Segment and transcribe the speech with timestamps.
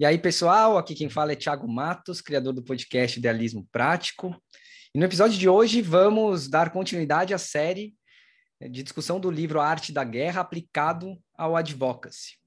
[0.00, 4.34] E aí, pessoal, aqui quem fala é Thiago Matos, criador do podcast Idealismo Prático.
[4.94, 7.94] E no episódio de hoje vamos dar continuidade à série
[8.58, 12.38] de discussão do livro A Arte da Guerra aplicado ao advocacy.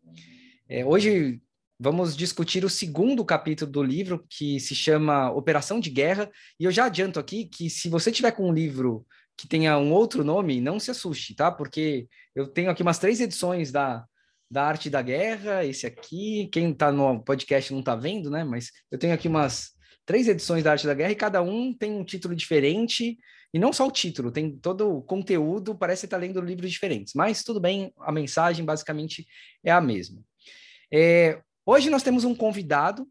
[0.67, 1.43] É, hoje
[1.79, 6.31] vamos discutir o segundo capítulo do livro, que se chama Operação de Guerra.
[6.59, 9.05] E eu já adianto aqui que se você tiver com um livro
[9.37, 11.51] que tenha um outro nome, não se assuste, tá?
[11.51, 14.03] Porque eu tenho aqui umas três edições da,
[14.53, 18.43] da Arte da Guerra, esse aqui, quem está no podcast não está vendo, né?
[18.43, 19.71] Mas eu tenho aqui umas
[20.05, 23.17] três edições da Arte da Guerra e cada um tem um título diferente,
[23.51, 27.13] e não só o título, tem todo o conteúdo, parece estar tá lendo livros diferentes,
[27.15, 29.25] mas tudo bem, a mensagem basicamente
[29.63, 30.21] é a mesma.
[30.93, 33.07] É, hoje nós temos um convidado,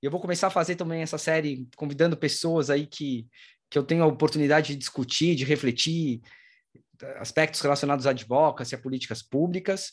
[0.00, 3.28] eu vou começar a fazer também essa série convidando pessoas aí que
[3.70, 6.20] que eu tenho a oportunidade de discutir, de refletir
[7.16, 9.92] aspectos relacionados à advocacia, a políticas públicas.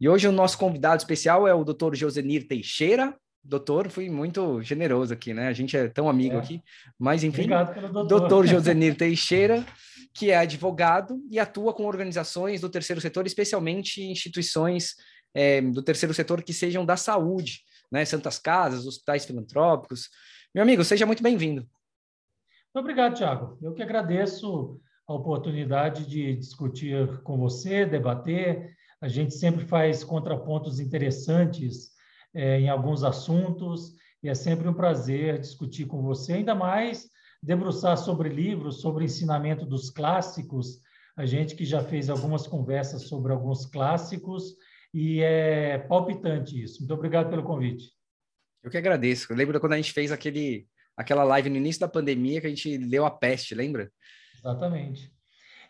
[0.00, 1.94] E hoje o nosso convidado especial é o Dr.
[1.94, 3.16] Josenir Teixeira.
[3.42, 5.48] Doutor, fui muito generoso aqui, né?
[5.48, 6.38] A gente é tão amigo é.
[6.38, 6.62] aqui,
[6.98, 7.42] mas enfim.
[7.42, 8.20] Obrigado pelo doutor.
[8.20, 9.64] Doutor Josenir Teixeira,
[10.12, 14.96] que é advogado e atua com organizações do terceiro setor, especialmente instituições
[15.32, 18.04] é, do terceiro setor que sejam da saúde, né?
[18.04, 20.10] Santas Casas, hospitais filantrópicos.
[20.54, 21.62] Meu amigo, seja muito bem-vindo.
[22.74, 23.58] Muito obrigado, Tiago.
[23.62, 28.75] Eu que agradeço a oportunidade de discutir com você, debater.
[29.00, 31.90] A gente sempre faz contrapontos interessantes
[32.34, 37.08] é, em alguns assuntos e é sempre um prazer discutir com você, ainda mais
[37.42, 40.80] debruçar sobre livros, sobre ensinamento dos clássicos.
[41.16, 44.56] A gente que já fez algumas conversas sobre alguns clássicos
[44.92, 46.80] e é palpitante isso.
[46.80, 47.92] Muito obrigado pelo convite.
[48.62, 49.30] Eu que agradeço.
[49.30, 52.50] Eu lembro quando a gente fez aquele aquela live no início da pandemia que a
[52.50, 53.92] gente leu a peste, lembra?
[54.38, 55.12] Exatamente.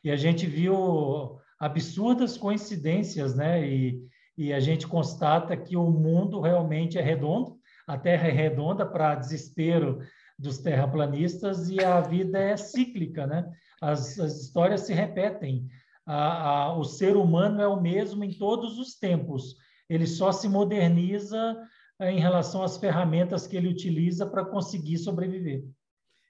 [0.05, 3.67] E a gente viu absurdas coincidências, né?
[3.67, 4.01] E,
[4.37, 9.15] e a gente constata que o mundo realmente é redondo, a Terra é redonda para
[9.15, 10.01] desespero
[10.39, 13.51] dos terraplanistas e a vida é cíclica, né?
[13.81, 15.67] As, as histórias se repetem.
[16.05, 19.57] A, a, o ser humano é o mesmo em todos os tempos.
[19.89, 21.57] Ele só se moderniza
[21.99, 25.65] é, em relação às ferramentas que ele utiliza para conseguir sobreviver.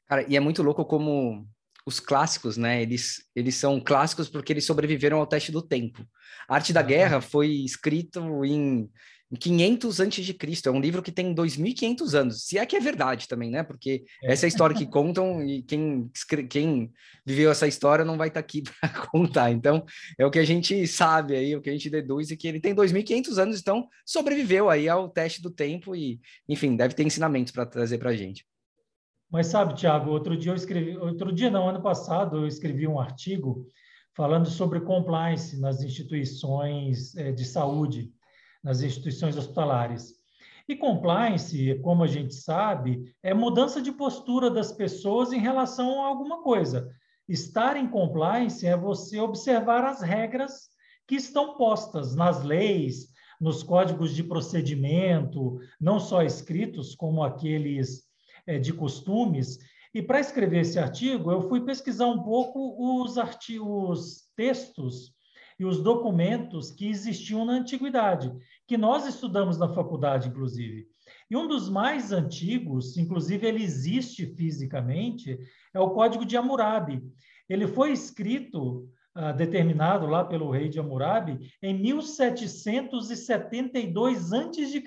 [0.07, 1.47] Cara, e é muito louco como
[1.87, 2.83] os clássicos, né?
[2.83, 6.05] Eles, eles são clássicos porque eles sobreviveram ao teste do tempo.
[6.49, 8.91] A Arte da Guerra foi escrito em,
[9.31, 10.69] em 500 antes de Cristo.
[10.69, 12.45] É um livro que tem 2.500 anos.
[12.45, 13.63] Se é que é verdade também, né?
[13.63, 14.33] Porque é.
[14.33, 16.11] essa é a história que contam e quem,
[16.51, 16.91] quem
[17.25, 19.53] viveu essa história não vai estar tá aqui para contar.
[19.53, 19.85] Então,
[20.19, 22.59] é o que a gente sabe aí, o que a gente deduz é que ele
[22.59, 27.53] tem 2.500 anos, então sobreviveu aí ao teste do tempo e, enfim, deve ter ensinamentos
[27.53, 28.45] para trazer para a gente.
[29.31, 33.01] Mas sabe, Tiago, outro dia eu escrevi, outro dia não, ano passado eu escrevi um
[33.01, 33.67] artigo
[34.15, 38.13] falando sobre compliance nas instituições eh, de saúde
[38.67, 40.15] nas instituições hospitalares.
[40.69, 46.09] E compliance, como a gente sabe, é mudança de postura das pessoas em relação a
[46.09, 46.91] alguma coisa.
[47.29, 50.69] Estar em compliance é você observar as regras
[51.07, 53.09] que estão postas nas leis,
[53.41, 58.06] nos códigos de procedimento, não só escritos, como aqueles é,
[58.61, 59.59] de costumes.
[59.95, 65.15] E para escrever esse artigo, eu fui pesquisar um pouco os, artigos, textos
[65.59, 68.31] e os documentos que existiam na antiguidade
[68.67, 70.87] que nós estudamos na faculdade, inclusive.
[71.31, 75.39] E um dos mais antigos, inclusive ele existe fisicamente,
[75.73, 77.03] é o Código de Hammurabi.
[77.49, 84.85] Ele foi escrito, uh, determinado lá pelo rei de Hammurabi, em 1772 a.C.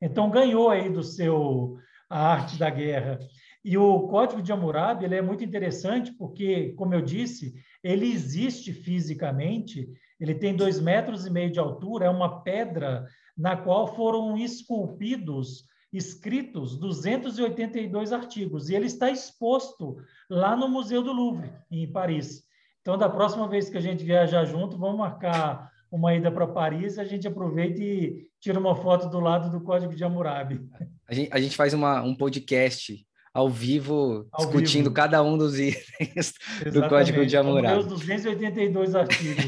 [0.00, 1.76] Então ganhou aí do seu
[2.12, 3.18] a arte da guerra.
[3.64, 8.72] E o Código de Hammurabi ele é muito interessante porque, como eu disse, ele existe
[8.72, 9.88] fisicamente
[10.22, 15.64] ele tem dois metros e meio de altura, é uma pedra na qual foram esculpidos,
[15.92, 19.96] escritos 282 artigos, e ele está exposto
[20.30, 22.44] lá no Museu do Louvre, em Paris.
[22.80, 26.98] Então, da próxima vez que a gente viajar junto, vamos marcar uma ida para Paris,
[26.98, 30.66] a gente aproveita e tira uma foto do lado do Código de Hammurabi.
[31.06, 34.94] A gente, a gente faz uma, um podcast ao vivo, ao discutindo vivo.
[34.94, 36.32] cada um dos itens
[36.72, 37.80] do Código de Hammurabi.
[37.80, 39.44] Os 282 artigos.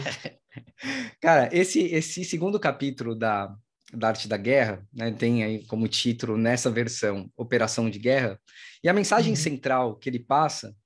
[1.23, 3.55] Cara, esse, esse segundo capítulo da,
[3.95, 8.39] da Arte da Guerra, né, tem aí como título nessa versão Operação de Guerra,
[8.83, 9.37] e a mensagem uhum.
[9.37, 10.77] central que ele passa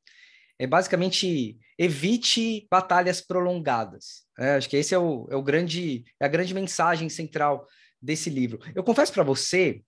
[0.60, 4.27] é basicamente evite batalhas prolongadas.
[4.38, 4.54] Né?
[4.54, 7.66] Acho que esse é o, é o grande, é a grande mensagem central
[8.00, 8.60] desse livro.
[8.74, 9.82] Eu confesso para você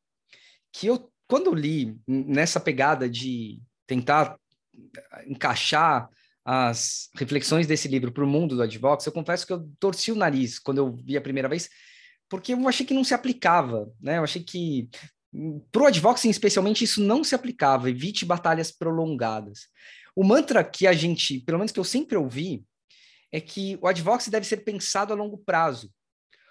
[0.73, 4.37] que eu, quando li nessa pegada de tentar
[5.27, 6.09] encaixar
[6.45, 10.17] as reflexões desse livro para o mundo do advox, eu confesso que eu torci o
[10.17, 11.69] nariz quando eu vi a primeira vez,
[12.29, 14.19] porque eu achei que não se aplicava, né?
[14.19, 14.89] Eu achei que
[15.71, 19.69] para o advocacy, especialmente, isso não se aplicava, evite batalhas prolongadas.
[20.17, 22.65] O mantra que a gente, pelo menos que eu sempre ouvi,
[23.33, 25.93] é que o advocacy deve ser pensado a longo prazo.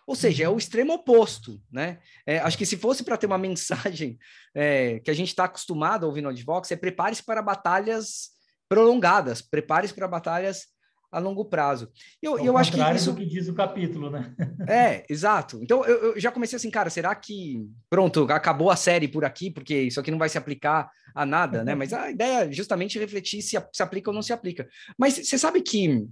[0.08, 0.58] Ou seja, é o uhum.
[0.58, 2.00] extremo oposto, né?
[2.26, 4.18] É, acho que se fosse para ter uma mensagem
[4.56, 8.30] é, que a gente está acostumado a ouvir no advocacy, é prepare-se para batalhas
[8.68, 10.68] prolongadas, prepare-se para batalhas
[11.12, 11.92] a longo prazo.
[12.22, 14.36] Eu, eu acho que isso que diz o capítulo, né?
[14.68, 15.60] É, exato.
[15.64, 19.50] Então eu, eu, já comecei assim, cara, será que pronto, acabou a série por aqui,
[19.50, 21.74] porque isso aqui não vai se aplicar a nada, né?
[21.74, 24.68] Mas a ideia é justamente refletir se, se aplica ou não se aplica.
[24.98, 26.08] Mas você sabe que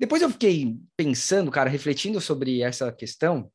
[0.00, 3.50] depois eu fiquei pensando, cara, refletindo sobre essa questão,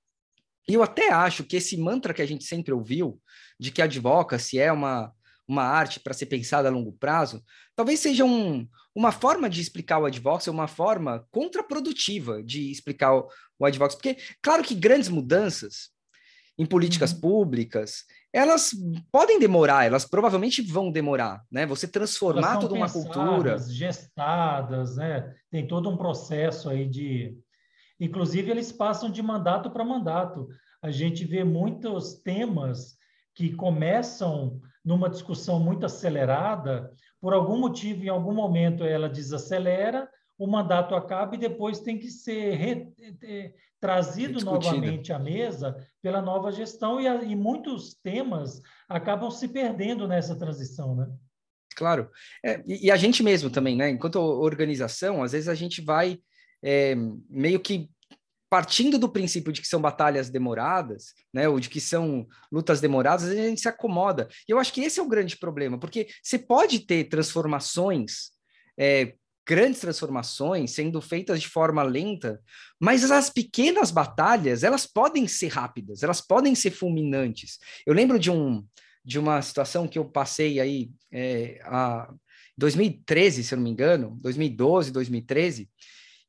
[0.68, 3.20] e eu até acho que esse mantra que a gente sempre ouviu,
[3.60, 5.12] de que advocacy é uma
[5.48, 7.44] uma arte para ser pensada a longo prazo,
[7.76, 13.28] talvez seja um, uma forma de explicar o advocacy, uma forma contraprodutiva de explicar o,
[13.60, 13.98] o advocacy.
[13.98, 15.92] Porque, claro que grandes mudanças
[16.58, 17.20] em políticas uhum.
[17.20, 18.72] públicas, elas
[19.12, 21.66] podem demorar, elas provavelmente vão demorar, né?
[21.66, 23.58] Você transformar toda uma cultura.
[23.58, 25.34] gestadas, né?
[25.50, 27.36] Tem todo um processo aí de...
[28.00, 30.48] Inclusive, eles passam de mandato para mandato.
[30.82, 32.98] A gente vê muitos temas
[33.34, 36.92] que começam numa discussão muito acelerada,
[37.24, 42.10] por algum motivo, em algum momento, ela desacelera, o mandato acaba e depois tem que
[42.10, 42.94] ser re,
[43.24, 50.06] é, trazido novamente à mesa pela nova gestão e, e muitos temas acabam se perdendo
[50.06, 51.10] nessa transição, né?
[51.78, 52.12] Claro.
[52.44, 53.90] É, e, e, a gente mesmo também, né?
[53.90, 56.20] Enquanto organização, às vezes a gente vai
[56.62, 56.94] é,
[57.30, 57.90] meio que
[58.54, 63.28] partindo do princípio de que são batalhas demoradas, né, ou de que são lutas demoradas,
[63.28, 64.28] a gente se acomoda.
[64.48, 68.30] E eu acho que esse é o grande problema, porque você pode ter transformações,
[68.78, 72.40] é, grandes transformações sendo feitas de forma lenta,
[72.80, 77.58] mas as pequenas batalhas, elas podem ser rápidas, elas podem ser fulminantes.
[77.88, 78.64] Eu lembro de um
[79.04, 82.08] de uma situação que eu passei aí é, a
[82.56, 85.68] 2013, se eu não me engano, 2012, 2013,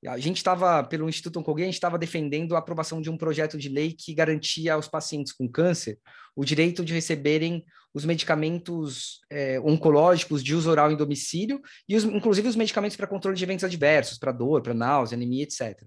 [0.06, 3.56] a gente estava, pelo Instituto Oncologia, a gente estava defendendo a aprovação de um projeto
[3.56, 5.98] de lei que garantia aos pacientes com câncer
[6.36, 12.04] o direito de receberem os medicamentos é, oncológicos de uso oral em domicílio e, os,
[12.04, 15.80] inclusive, os medicamentos para controle de eventos adversos, para dor, para náusea, anemia, etc.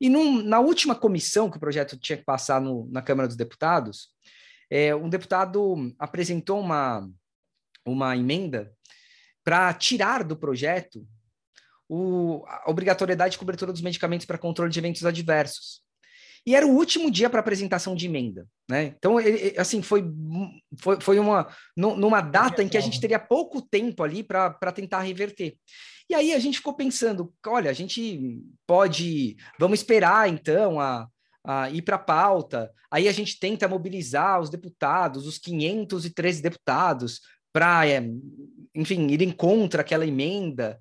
[0.00, 3.36] E num, na última comissão que o projeto tinha que passar no, na Câmara dos
[3.36, 4.08] Deputados,
[4.68, 7.08] é, um deputado apresentou uma,
[7.86, 8.72] uma emenda
[9.44, 11.06] para tirar do projeto
[11.88, 15.84] o, a obrigatoriedade de cobertura dos medicamentos para controle de eventos adversos.
[16.46, 18.94] E era o último dia para apresentação de emenda, né?
[18.96, 20.04] Então, ele, assim, foi,
[20.78, 25.00] foi, foi uma numa data em que a gente teria pouco tempo ali para tentar
[25.00, 25.56] reverter.
[26.08, 31.08] E aí a gente ficou pensando, olha, a gente pode, vamos esperar então a,
[31.44, 32.70] a ir para a pauta.
[32.92, 37.22] Aí a gente tenta mobilizar os deputados, os 513 deputados,
[37.52, 38.08] para, é,
[38.72, 40.78] enfim, irem contra aquela emenda.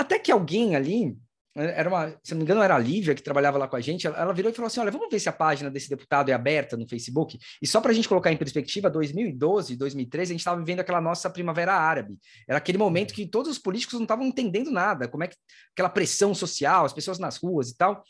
[0.00, 1.14] Até que alguém ali,
[1.54, 4.06] era uma, se não me engano, era a Lívia que trabalhava lá com a gente,
[4.06, 6.74] ela virou e falou assim: olha, vamos ver se a página desse deputado é aberta
[6.74, 7.38] no Facebook.
[7.60, 11.02] E só para a gente colocar em perspectiva, 2012, 2013, a gente estava vivendo aquela
[11.02, 12.16] nossa primavera árabe.
[12.48, 15.36] Era aquele momento que todos os políticos não estavam entendendo nada, como é que
[15.74, 18.02] aquela pressão social, as pessoas nas ruas e tal.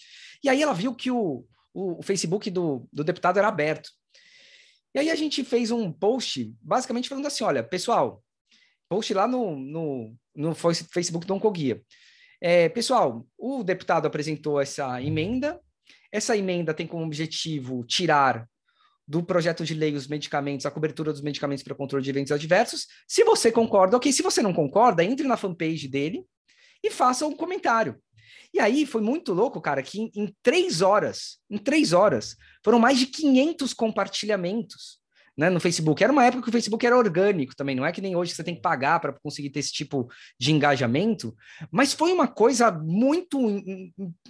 [0.45, 1.45] E aí ela viu que o,
[1.75, 3.91] o, o Facebook do, do deputado era aberto.
[4.95, 8.23] E aí a gente fez um post, basicamente falando assim: olha, pessoal,
[8.91, 11.81] post lá no, no, no Facebook do Oncoguia.
[12.41, 15.61] É, pessoal, o deputado apresentou essa emenda.
[16.11, 18.49] Essa emenda tem como objetivo tirar
[19.07, 22.87] do projeto de lei os medicamentos, a cobertura dos medicamentos para controle de eventos adversos.
[23.07, 24.13] Se você concorda, ok.
[24.13, 26.25] Se você não concorda, entre na fanpage dele
[26.83, 28.01] e faça um comentário.
[28.53, 32.81] E aí foi muito louco, cara, que em, em três horas, em três horas, foram
[32.81, 35.00] mais de 500 compartilhamentos
[35.41, 36.05] né, no Facebook.
[36.05, 38.45] Era uma época que o Facebook era orgânico também, não é que nem hoje você
[38.45, 40.07] tem que pagar para conseguir ter esse tipo
[40.39, 41.35] de engajamento,
[41.71, 43.41] mas foi uma coisa muito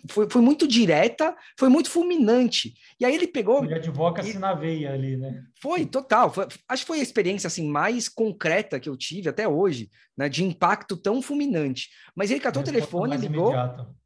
[0.08, 2.74] foi, foi muito direta, foi muito fulminante.
[3.00, 5.42] E aí ele pegou ele advoca-se na veia ali, né?
[5.60, 9.48] Foi total, foi, acho que foi a experiência assim mais concreta que eu tive até
[9.48, 11.88] hoje, né, de impacto tão fulminante.
[12.14, 13.48] Mas ele catou o telefone, ligou.
[13.48, 13.96] Imediato.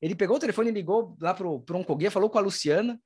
[0.00, 3.00] Ele pegou o telefone e ligou lá pro pro Oncoguia, falou com a Luciana,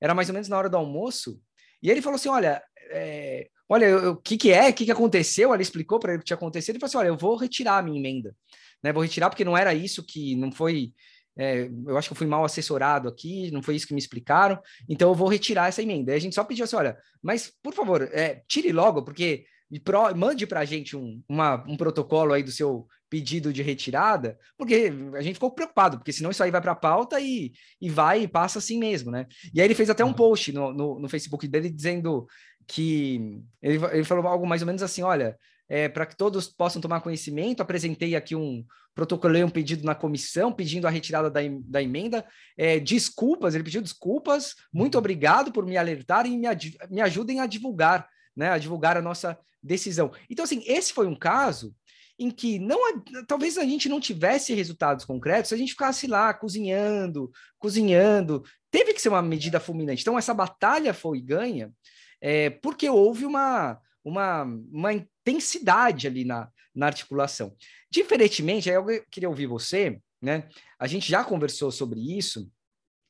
[0.00, 1.38] era mais ou menos na hora do almoço.
[1.82, 5.52] E ele falou assim: olha, é, olha, o que, que é, o que, que aconteceu?
[5.52, 6.74] Ela explicou para ele o que tinha acontecido.
[6.74, 8.34] Ele falou assim: olha, eu vou retirar a minha emenda.
[8.82, 8.92] Né?
[8.92, 10.92] Vou retirar porque não era isso que não foi.
[11.38, 14.60] É, eu acho que eu fui mal assessorado aqui, não foi isso que me explicaram,
[14.88, 16.12] então eu vou retirar essa emenda.
[16.12, 19.44] Aí a gente só pediu assim: olha, mas por favor, é, tire logo, porque
[19.84, 24.38] pro, mande para a gente um, uma, um protocolo aí do seu pedido de retirada,
[24.56, 27.90] porque a gente ficou preocupado, porque senão isso aí vai para a pauta e, e
[27.90, 29.26] vai e passa assim mesmo, né?
[29.52, 32.26] E aí ele fez até um post no, no, no Facebook dele dizendo
[32.70, 35.36] que ele, ele falou algo mais ou menos assim: olha,
[35.68, 40.52] é, para que todos possam tomar conhecimento, apresentei aqui um protocolei um pedido na comissão
[40.52, 42.24] pedindo a retirada da, da emenda.
[42.56, 44.98] É, desculpas, ele pediu desculpas, muito uhum.
[44.98, 46.46] obrigado por me alertar e me,
[46.90, 48.50] me ajudem a divulgar, né?
[48.50, 50.12] A divulgar a nossa decisão.
[50.28, 51.74] Então, assim, esse foi um caso
[52.18, 52.78] em que não
[53.26, 58.44] talvez a gente não tivesse resultados concretos, a gente ficasse lá cozinhando, cozinhando.
[58.70, 60.02] Teve que ser uma medida fulminante.
[60.02, 61.72] Então, essa batalha foi ganha
[62.20, 67.54] é, porque houve uma, uma, uma intensidade ali na, na articulação.
[67.90, 70.48] Diferentemente, aí eu queria ouvir você, né?
[70.78, 72.50] A gente já conversou sobre isso,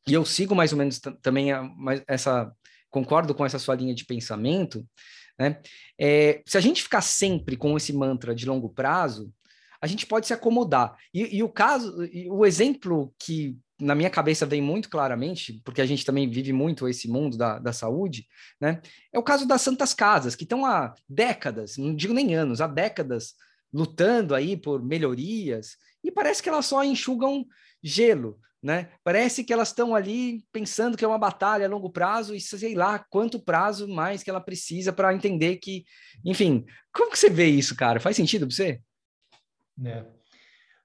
[0.06, 1.70] e eu sigo mais ou menos também a,
[2.06, 2.52] essa,
[2.88, 4.86] concordo com essa sua linha de pensamento,
[5.38, 5.60] né?
[5.98, 9.32] É, se a gente ficar sempre com esse mantra de longo prazo,
[9.80, 10.94] a gente pode se acomodar.
[11.12, 15.80] E, e o caso, e o exemplo que na minha cabeça vem muito claramente, porque
[15.80, 18.26] a gente também vive muito esse mundo da, da saúde,
[18.60, 18.80] né?
[19.12, 22.66] É o caso das Santas Casas, que estão há décadas, não digo nem anos, há
[22.66, 23.34] décadas
[23.72, 27.46] lutando aí por melhorias, e parece que elas só enxugam
[27.82, 28.90] gelo, né?
[29.02, 32.74] Parece que elas estão ali pensando que é uma batalha a longo prazo e sei
[32.74, 35.84] lá quanto prazo mais que ela precisa para entender que,
[36.24, 38.00] enfim, como que você vê isso, cara?
[38.00, 38.80] Faz sentido para você?
[39.84, 40.19] É.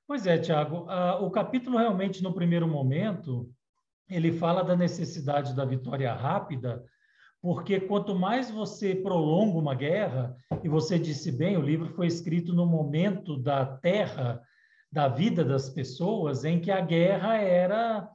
[0.07, 0.85] Pois é, Tiago.
[0.85, 3.49] Uh, o capítulo realmente, no primeiro momento,
[4.07, 6.83] ele fala da necessidade da vitória rápida,
[7.41, 12.53] porque quanto mais você prolonga uma guerra, e você disse bem, o livro foi escrito
[12.53, 14.41] no momento da terra,
[14.91, 18.07] da vida das pessoas, em que a guerra era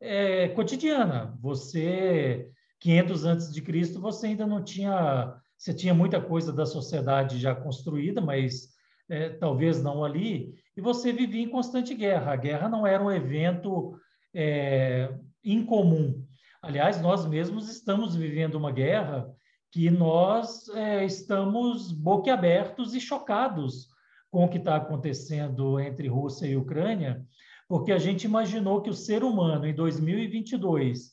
[0.00, 1.36] é, cotidiana.
[1.40, 7.38] Você, 500 antes de Cristo, você ainda não tinha, você tinha muita coisa da sociedade
[7.38, 8.76] já construída, mas
[9.08, 12.32] é, talvez não ali, e você vivia em constante guerra.
[12.32, 13.98] A guerra não era um evento
[14.34, 15.12] é,
[15.44, 16.24] incomum.
[16.62, 19.28] Aliás, nós mesmos estamos vivendo uma guerra
[19.70, 23.88] que nós é, estamos boquiabertos e chocados
[24.30, 27.24] com o que está acontecendo entre Rússia e Ucrânia,
[27.68, 31.12] porque a gente imaginou que o ser humano, em 2022,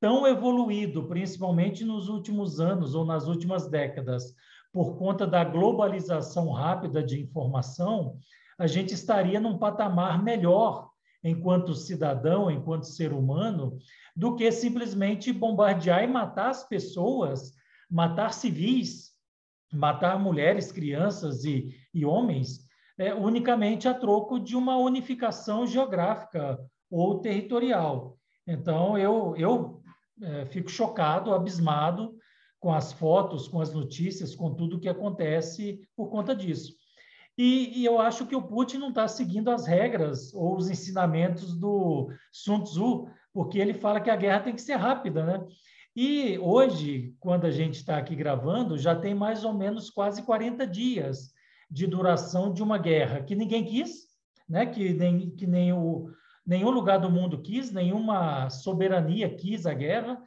[0.00, 4.34] tão evoluído, principalmente nos últimos anos ou nas últimas décadas,
[4.76, 8.18] por conta da globalização rápida de informação,
[8.58, 10.90] a gente estaria num patamar melhor
[11.24, 13.78] enquanto cidadão, enquanto ser humano,
[14.14, 17.54] do que simplesmente bombardear e matar as pessoas,
[17.90, 19.12] matar civis,
[19.72, 22.66] matar mulheres, crianças e, e homens,
[22.98, 26.58] é, unicamente a troco de uma unificação geográfica
[26.90, 28.18] ou territorial.
[28.46, 29.80] Então, eu, eu
[30.20, 32.14] é, fico chocado, abismado
[32.66, 36.74] com as fotos, com as notícias, com tudo que acontece por conta disso.
[37.38, 41.56] E, e eu acho que o Putin não está seguindo as regras ou os ensinamentos
[41.56, 45.46] do Sun Tzu, porque ele fala que a guerra tem que ser rápida, né?
[45.94, 50.66] E hoje, quando a gente está aqui gravando, já tem mais ou menos quase 40
[50.66, 51.32] dias
[51.70, 54.08] de duração de uma guerra que ninguém quis,
[54.48, 54.66] né?
[54.66, 56.10] que, nem, que nem o,
[56.44, 60.20] nenhum lugar do mundo quis, nenhuma soberania quis a guerra,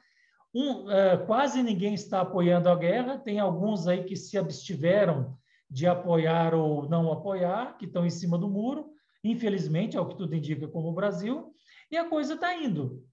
[0.53, 5.37] um, uh, quase ninguém está apoiando a guerra, tem alguns aí que se abstiveram
[5.69, 8.91] de apoiar ou não apoiar, que estão em cima do muro,
[9.23, 11.53] infelizmente, é o que tudo indica como o Brasil,
[11.91, 13.03] e a coisa está indo.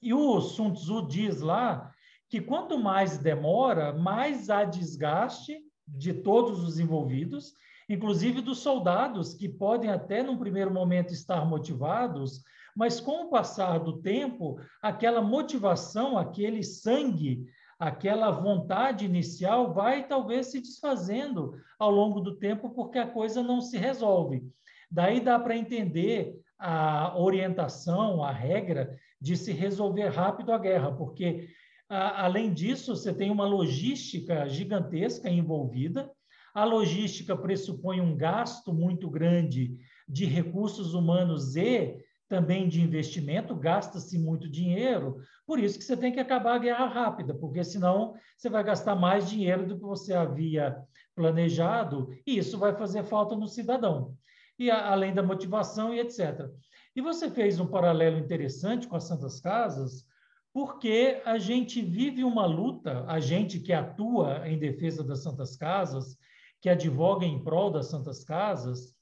[0.00, 1.92] E o Sun Tzu diz lá
[2.30, 7.52] que quanto mais demora, mais há desgaste de todos os envolvidos,
[7.88, 12.42] inclusive dos soldados, que podem até, num primeiro momento, estar motivados,
[12.78, 17.44] mas com o passar do tempo, aquela motivação, aquele sangue,
[17.76, 23.60] aquela vontade inicial vai talvez se desfazendo ao longo do tempo, porque a coisa não
[23.60, 24.46] se resolve.
[24.88, 31.48] Daí dá para entender a orientação, a regra de se resolver rápido a guerra, porque
[31.88, 36.08] a, além disso, você tem uma logística gigantesca envolvida.
[36.54, 39.76] A logística pressupõe um gasto muito grande
[40.08, 46.12] de recursos humanos e também de investimento, gasta-se muito dinheiro, por isso que você tem
[46.12, 50.12] que acabar a guerra rápida, porque senão você vai gastar mais dinheiro do que você
[50.12, 50.76] havia
[51.14, 54.14] planejado, e isso vai fazer falta no cidadão,
[54.58, 56.48] e a, além da motivação e etc.
[56.94, 60.06] E você fez um paralelo interessante com as Santas Casas,
[60.52, 66.16] porque a gente vive uma luta, a gente que atua em defesa das Santas Casas,
[66.60, 68.94] que advoga em prol das Santas Casas,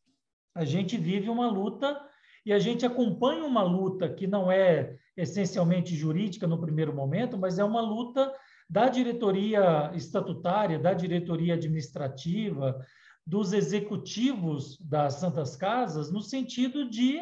[0.55, 2.01] a gente vive uma luta
[2.47, 7.59] e a gente acompanha uma luta que não é essencialmente jurídica no primeiro momento, mas
[7.59, 8.33] é uma luta
[8.71, 12.81] da diretoria estatutária, da diretoria administrativa,
[13.27, 17.21] dos executivos das Santas Casas, no sentido de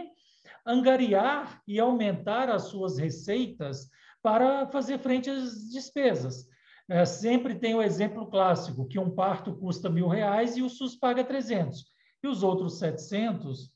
[0.66, 3.88] angariar e aumentar as suas receitas
[4.22, 6.46] para fazer frente às despesas.
[6.86, 10.94] é, sempre tem o exemplo clássico, que um parto custa mil reais e o SUS
[10.94, 11.82] paga 300.
[12.22, 13.73] E os outros 700,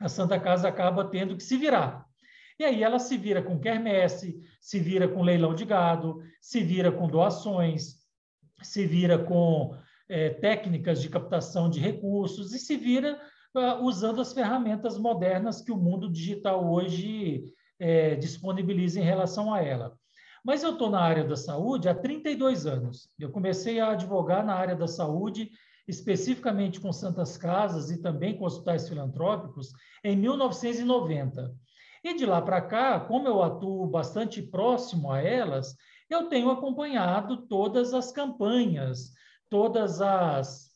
[0.00, 2.06] a Santa Casa acaba tendo que se virar.
[2.58, 6.90] E aí ela se vira com quermesse, se vira com leilão de gado, se vira
[6.90, 8.00] com doações,
[8.62, 9.74] se vira com
[10.08, 13.20] é, técnicas de captação de recursos e se vira
[13.54, 17.44] uh, usando as ferramentas modernas que o mundo digital hoje
[17.78, 19.96] é, disponibiliza em relação a ela.
[20.44, 23.08] Mas eu estou na área da saúde há 32 anos.
[23.18, 25.50] Eu comecei a advogar na área da saúde,
[25.90, 31.54] especificamente com Santas Casas e também com hospitais filantrópicos, em 1990.
[32.02, 35.76] E de lá para cá, como eu atuo bastante próximo a elas,
[36.08, 39.12] eu tenho acompanhado todas as campanhas,
[39.50, 40.70] todas as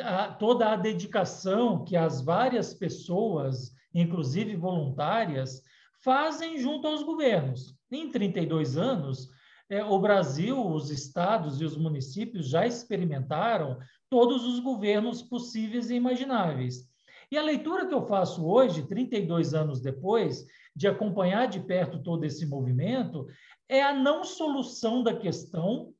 [0.00, 5.62] a, toda a dedicação que as várias pessoas, inclusive voluntárias,
[6.02, 7.74] fazem junto aos governos.
[7.90, 9.28] Em 32 anos,
[9.74, 13.76] é, o Brasil, os estados e os municípios já experimentaram
[14.08, 16.88] todos os governos possíveis e imagináveis.
[17.30, 22.24] E a leitura que eu faço hoje, 32 anos depois, de acompanhar de perto todo
[22.24, 23.26] esse movimento
[23.68, 25.92] é a não solução da questão,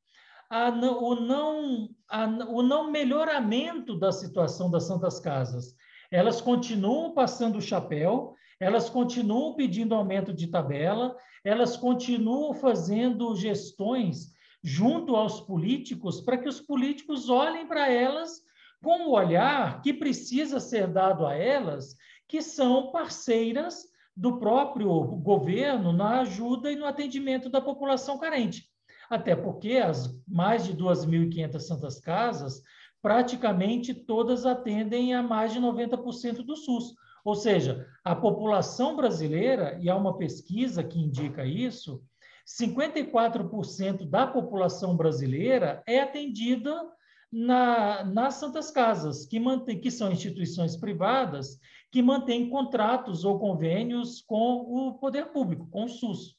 [0.51, 5.75] não, o, não, a, o não melhoramento da situação das Santas Casas.
[6.13, 14.33] Elas continuam passando o chapéu, elas continuam pedindo aumento de tabela, elas continuam fazendo gestões
[14.63, 18.43] junto aos políticos para que os políticos olhem para elas
[18.83, 21.97] com o olhar que precisa ser dado a elas,
[22.29, 23.85] que são parceiras
[24.17, 28.65] do próprio governo na ajuda e no atendimento da população carente.
[29.11, 32.63] Até porque as mais de 2.500 santas casas,
[33.03, 36.95] praticamente todas atendem a mais de 90% do SUS.
[37.25, 42.05] Ou seja, a população brasileira, e há uma pesquisa que indica isso,
[42.47, 46.87] 54% da população brasileira é atendida
[47.33, 51.59] na, nas Santas Casas, que, mantém, que são instituições privadas
[51.91, 56.37] que mantêm contratos ou convênios com o poder público, com o SUS.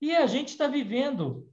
[0.00, 1.48] E a gente está vivendo,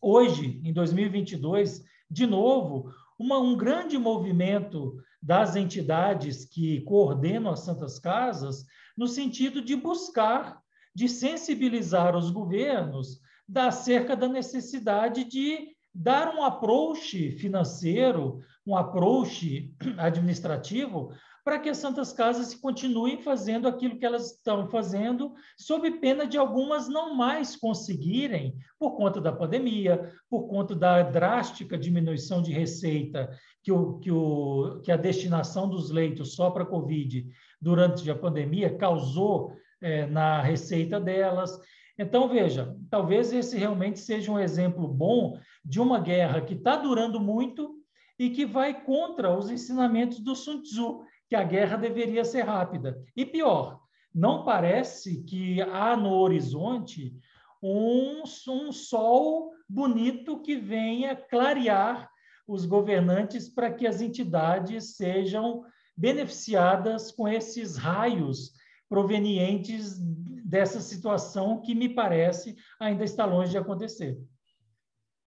[0.00, 7.98] hoje, em 2022, de novo, uma, um grande movimento das entidades que coordenam as Santas
[7.98, 8.64] Casas,
[8.96, 10.60] no sentido de buscar,
[10.94, 13.20] de sensibilizar os governos
[13.54, 21.12] acerca da necessidade de dar um approach financeiro, um approach administrativo,
[21.44, 26.36] para que as Santas Casas continuem fazendo aquilo que elas estão fazendo, sob pena de
[26.36, 33.30] algumas não mais conseguirem, por conta da pandemia, por conta da drástica diminuição de receita
[33.62, 37.26] que, o, que, o, que a destinação dos leitos só para Covid
[37.60, 41.58] durante a pandemia causou é, na receita delas.
[41.98, 47.18] Então, veja, talvez esse realmente seja um exemplo bom de uma guerra que está durando
[47.20, 47.76] muito
[48.18, 53.02] e que vai contra os ensinamentos do Sun Tzu, que a guerra deveria ser rápida.
[53.16, 53.80] E pior,
[54.14, 57.14] não parece que há no horizonte
[57.62, 62.08] um, um sol bonito que venha clarear
[62.46, 65.64] os governantes para que as entidades sejam
[65.94, 68.52] beneficiadas com esses raios
[68.88, 69.98] provenientes
[70.44, 74.18] dessa situação que me parece ainda está longe de acontecer.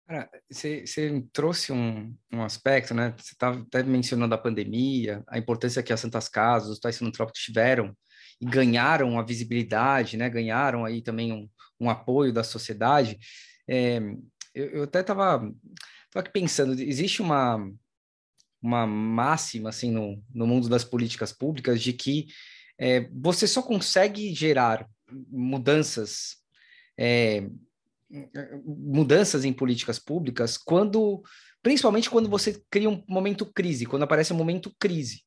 [0.08, 3.14] Cara, você, você trouxe um, um aspecto, né?
[3.18, 7.42] Você estava até mencionando a pandemia, a importância que as Santas Casas, os hospitais filantrópicos
[7.42, 7.94] tiveram
[8.40, 10.30] e ganharam a visibilidade, né?
[10.30, 11.46] Ganharam aí também um,
[11.78, 13.18] um apoio da sociedade.
[13.68, 13.98] É,
[14.54, 15.46] eu, eu, até estava
[16.14, 17.58] aqui pensando, existe uma,
[18.62, 22.28] uma máxima, assim, no, no mundo das políticas públicas de que
[22.78, 24.88] é, você só consegue gerar
[25.30, 26.36] mudanças
[26.98, 27.46] é,
[28.64, 31.22] mudanças em políticas públicas quando,
[31.62, 35.22] principalmente quando você cria um momento crise, quando aparece um momento crise.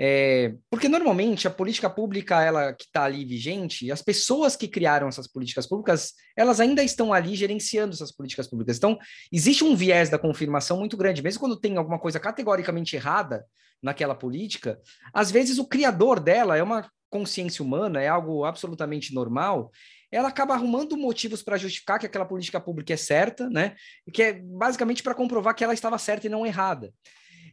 [0.00, 5.08] É, porque normalmente a política pública, ela que está ali vigente, as pessoas que criaram
[5.08, 8.76] essas políticas públicas, elas ainda estão ali gerenciando essas políticas públicas.
[8.76, 8.96] Então,
[9.32, 13.44] existe um viés da confirmação muito grande, mesmo quando tem alguma coisa categoricamente errada
[13.82, 14.80] naquela política,
[15.12, 19.70] às vezes o criador dela é uma consciência humana, é algo absolutamente normal,
[20.10, 23.76] ela acaba arrumando motivos para justificar que aquela política pública é certa, né?
[24.12, 26.92] Que é basicamente para comprovar que ela estava certa e não errada.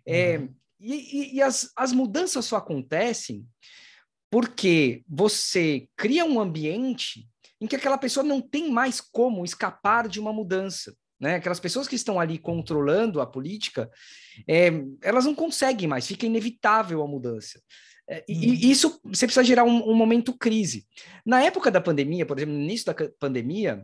[0.05, 0.53] É, uhum.
[0.79, 3.45] E, e, e as, as mudanças só acontecem
[4.29, 7.27] porque você cria um ambiente
[7.59, 10.95] em que aquela pessoa não tem mais como escapar de uma mudança.
[11.19, 11.35] Né?
[11.35, 13.89] Aquelas pessoas que estão ali controlando a política,
[14.47, 17.61] é, elas não conseguem mais, fica inevitável a mudança.
[18.07, 18.53] É, e, uhum.
[18.53, 20.85] isso você precisa gerar um, um, momento crise.
[21.25, 23.83] Na época da pandemia, por exemplo, no início da pandemia,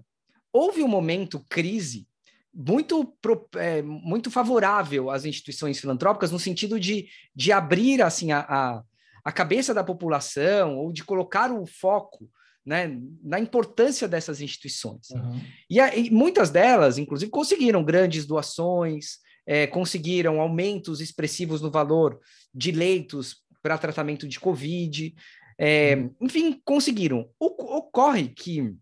[0.53, 2.07] houve um momento crise
[2.53, 3.15] muito,
[3.55, 8.83] é, muito favorável às instituições filantrópicas no sentido de, de abrir assim a, a,
[9.23, 12.29] a cabeça da população ou de colocar o foco
[12.65, 15.09] né, na importância dessas instituições.
[15.09, 15.41] Uhum.
[15.69, 22.19] E, e, muitas delas, inclusive, conseguiram grandes doações, é, conseguiram aumentos expressivos no valor
[22.53, 25.13] de leitos para tratamento de Covid,
[25.57, 26.15] é, uhum.
[26.21, 27.29] enfim, conseguiram.
[27.39, 28.73] O, ocorre que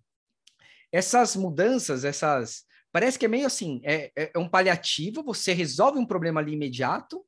[0.92, 2.64] essas mudanças, essas.
[2.92, 6.54] Parece que é meio assim: é, é, é um paliativo, você resolve um problema ali
[6.54, 7.24] imediato,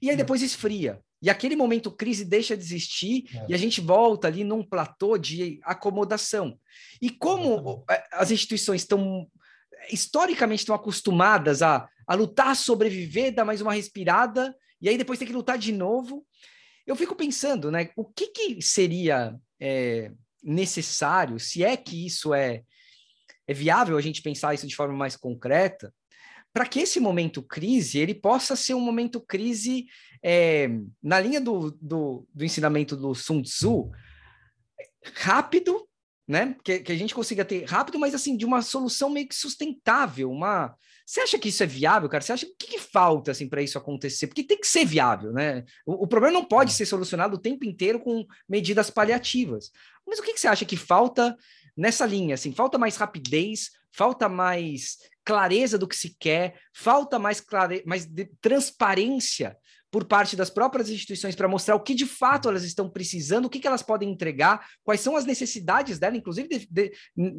[0.00, 1.00] e aí depois esfria.
[1.20, 3.46] E aquele momento crise deixa de existir é.
[3.48, 6.58] e a gente volta ali num platô de acomodação.
[7.00, 9.26] E como é, as instituições estão
[9.90, 15.26] historicamente estão acostumadas a, a lutar, sobreviver, dar mais uma respirada e aí depois tem
[15.26, 16.26] que lutar de novo.
[16.86, 17.90] Eu fico pensando, né?
[17.96, 22.62] O que, que seria é, necessário, se é que isso é,
[23.46, 25.92] é viável a gente pensar isso de forma mais concreta,
[26.52, 29.86] para que esse momento crise ele possa ser um momento crise
[30.22, 30.68] é,
[31.02, 33.90] na linha do, do, do, ensinamento do Sun Tzu,
[35.16, 35.86] rápido,
[36.26, 36.56] né?
[36.64, 40.30] Que, que, a gente consiga ter rápido, mas assim, de uma solução meio que sustentável.
[40.30, 40.74] Uma...
[41.06, 42.22] Você acha que isso é viável, cara?
[42.22, 44.26] Você acha que, que falta assim, para isso acontecer?
[44.26, 45.64] Porque tem que ser viável, né?
[45.84, 49.70] O, o problema não pode ser solucionado o tempo inteiro com medidas paliativas.
[50.06, 51.36] Mas o que, que você acha que falta
[51.76, 52.34] nessa linha?
[52.34, 57.82] Assim, falta mais rapidez, falta mais clareza do que se quer, falta mais, clare...
[57.86, 58.08] mais
[58.40, 59.56] transparência
[59.94, 63.48] por parte das próprias instituições para mostrar o que de fato elas estão precisando, o
[63.48, 66.92] que, que elas podem entregar, quais são as necessidades dela, inclusive de, de,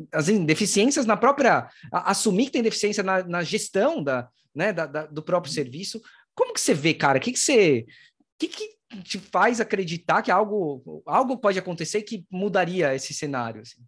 [0.10, 1.70] assim, deficiências na própria.
[1.92, 6.02] A, assumir que tem deficiência na, na gestão da, né, da, da, do próprio serviço.
[6.34, 7.18] Como que você vê, cara?
[7.18, 7.86] O que, que você.
[8.40, 8.70] Que, que
[9.04, 13.64] te faz acreditar que algo, algo pode acontecer que mudaria esse cenário?
[13.64, 13.82] Assim?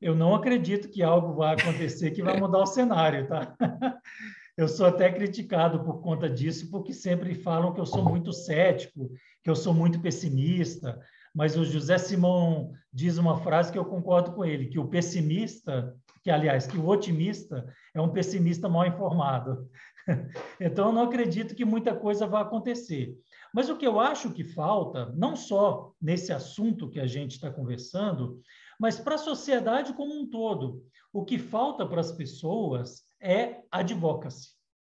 [0.00, 3.56] Eu não acredito que algo vai acontecer que vai mudar o cenário, tá?
[4.56, 9.10] Eu sou até criticado por conta disso, porque sempre falam que eu sou muito cético,
[9.42, 11.00] que eu sou muito pessimista,
[11.34, 15.96] mas o José Simão diz uma frase que eu concordo com ele, que o pessimista,
[16.22, 19.68] que aliás, que o otimista é um pessimista mal informado.
[20.60, 23.16] Então eu não acredito que muita coisa vai acontecer.
[23.54, 27.52] Mas o que eu acho que falta, não só nesse assunto que a gente está
[27.52, 28.40] conversando,
[28.80, 34.50] mas para a sociedade como um todo, o que falta para as pessoas é advocacy,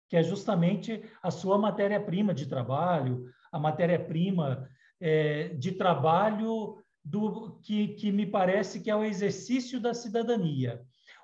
[0.07, 4.69] que é justamente a sua matéria-prima de trabalho, a matéria-prima
[5.01, 10.81] é, de trabalho do que, que me parece que é o exercício da cidadania.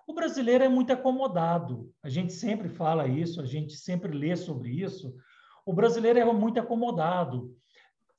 [0.07, 4.69] O brasileiro é muito acomodado, a gente sempre fala isso, a gente sempre lê sobre
[4.69, 5.15] isso.
[5.65, 7.55] O brasileiro é muito acomodado,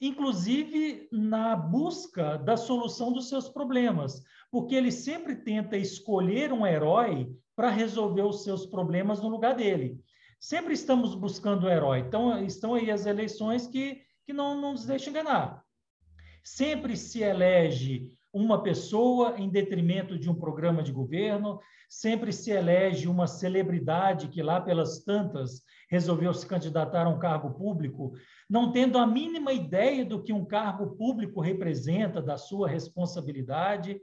[0.00, 7.32] inclusive na busca da solução dos seus problemas, porque ele sempre tenta escolher um herói
[7.56, 9.98] para resolver os seus problemas no lugar dele.
[10.38, 12.00] Sempre estamos buscando o herói.
[12.00, 15.64] Então, estão aí as eleições que, que não, não nos deixam enganar.
[16.44, 23.08] Sempre se elege uma pessoa em detrimento de um programa de governo, sempre se elege
[23.08, 28.12] uma celebridade que lá pelas tantas resolveu se candidatar a um cargo público,
[28.48, 33.98] não tendo a mínima ideia do que um cargo público representa, da sua responsabilidade.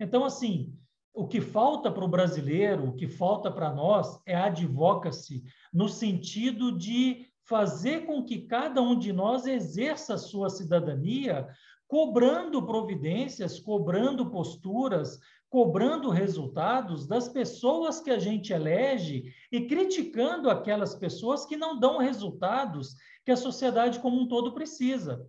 [0.00, 0.74] Então, assim,
[1.16, 6.76] o que falta para o brasileiro, o que falta para nós é advocacy, no sentido
[6.76, 11.48] de fazer com que cada um de nós exerça a sua cidadania,
[11.88, 20.94] cobrando providências, cobrando posturas, cobrando resultados das pessoas que a gente elege e criticando aquelas
[20.94, 25.26] pessoas que não dão resultados que a sociedade como um todo precisa.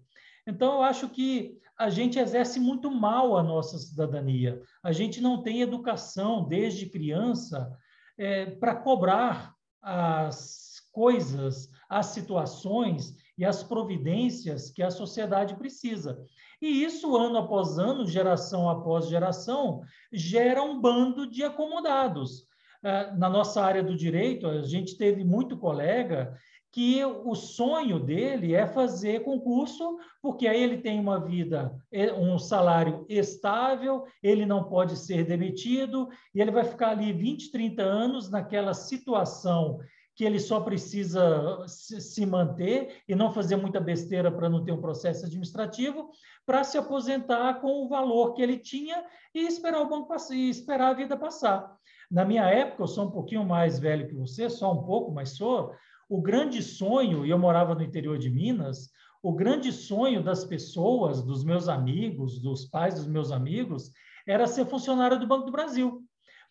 [0.48, 4.62] Então, eu acho que a gente exerce muito mal a nossa cidadania.
[4.82, 7.72] A gente não tem educação desde criança
[8.18, 16.20] é, para cobrar as coisas, as situações e as providências que a sociedade precisa.
[16.60, 19.82] E isso, ano após ano, geração após geração,
[20.12, 22.48] gera um bando de acomodados.
[22.84, 26.36] É, na nossa área do direito, a gente teve muito colega
[26.72, 31.74] que o sonho dele é fazer concurso, porque aí ele tem uma vida,
[32.18, 37.82] um salário estável, ele não pode ser demitido, e ele vai ficar ali 20, 30
[37.82, 39.80] anos naquela situação
[40.18, 44.82] que ele só precisa se manter e não fazer muita besteira para não ter um
[44.82, 46.10] processo administrativo,
[46.44, 50.50] para se aposentar com o valor que ele tinha e esperar o banco passar, e
[50.50, 51.78] esperar a vida passar.
[52.10, 55.38] Na minha época, eu sou um pouquinho mais velho que você, só um pouco, mas
[55.38, 55.76] sou.
[56.10, 58.89] O grande sonho, e eu morava no interior de Minas,
[59.22, 63.91] o grande sonho das pessoas, dos meus amigos, dos pais dos meus amigos,
[64.26, 66.04] era ser funcionário do Banco do Brasil,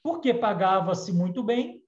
[0.02, 1.82] porque pagava-se muito bem,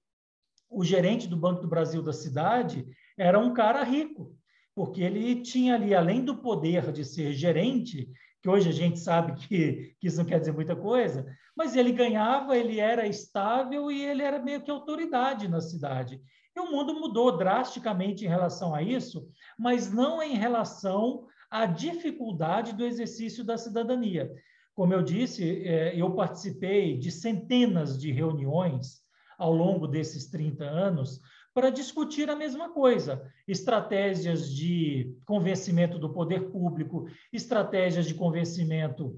[0.69, 4.35] o gerente do Banco do Brasil da cidade era um cara rico,
[4.75, 8.09] porque ele tinha ali, além do poder de ser gerente,
[8.41, 11.91] que hoje a gente sabe que, que isso não quer dizer muita coisa, mas ele
[11.91, 16.21] ganhava, ele era estável e ele era meio que autoridade na cidade.
[16.59, 19.25] E o mundo mudou drasticamente em relação a isso,
[19.57, 24.29] mas não em relação à dificuldade do exercício da cidadania.
[24.75, 28.99] Como eu disse, é, eu participei de centenas de reuniões
[29.37, 31.21] ao longo desses 30 anos
[31.53, 39.17] para discutir a mesma coisa: estratégias de convencimento do poder público, estratégias de convencimento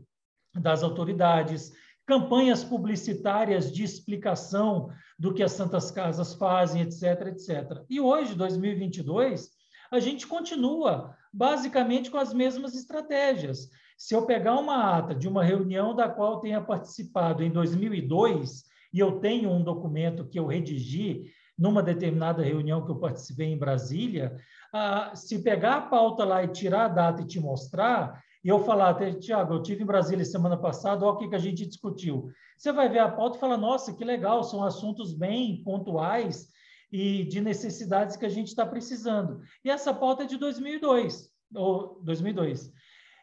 [0.54, 1.74] das autoridades,
[2.12, 7.86] campanhas publicitárias de explicação do que as Santas Casas fazem, etc, etc.
[7.90, 9.48] E hoje, 2022,
[9.90, 13.70] a gente continua basicamente com as mesmas estratégias.
[13.98, 19.00] Se eu pegar uma ata de uma reunião da qual tenha participado em 2002, e
[19.00, 24.36] eu tenho um documento que eu redigi numa determinada reunião que eu participei em Brasília,
[24.74, 28.60] ah, se pegar a pauta lá e tirar a data e te mostrar, e eu
[28.60, 32.30] falar, Tiago, eu tive em Brasília semana passada, olha o que, que a gente discutiu.
[32.58, 36.48] Você vai ver a pauta e fala, nossa, que legal, são assuntos bem pontuais
[36.92, 39.42] e de necessidades que a gente está precisando.
[39.64, 42.72] E essa pauta é de 2002, ou 2002.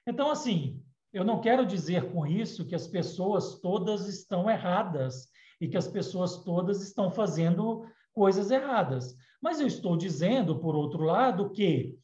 [0.07, 0.81] Então, assim,
[1.13, 5.29] eu não quero dizer com isso que as pessoas todas estão erradas
[5.61, 9.17] e que as pessoas todas estão fazendo coisas erradas.
[9.41, 11.97] Mas eu estou dizendo, por outro lado, que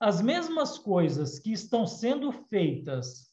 [0.00, 3.28] as mesmas coisas que estão sendo feitas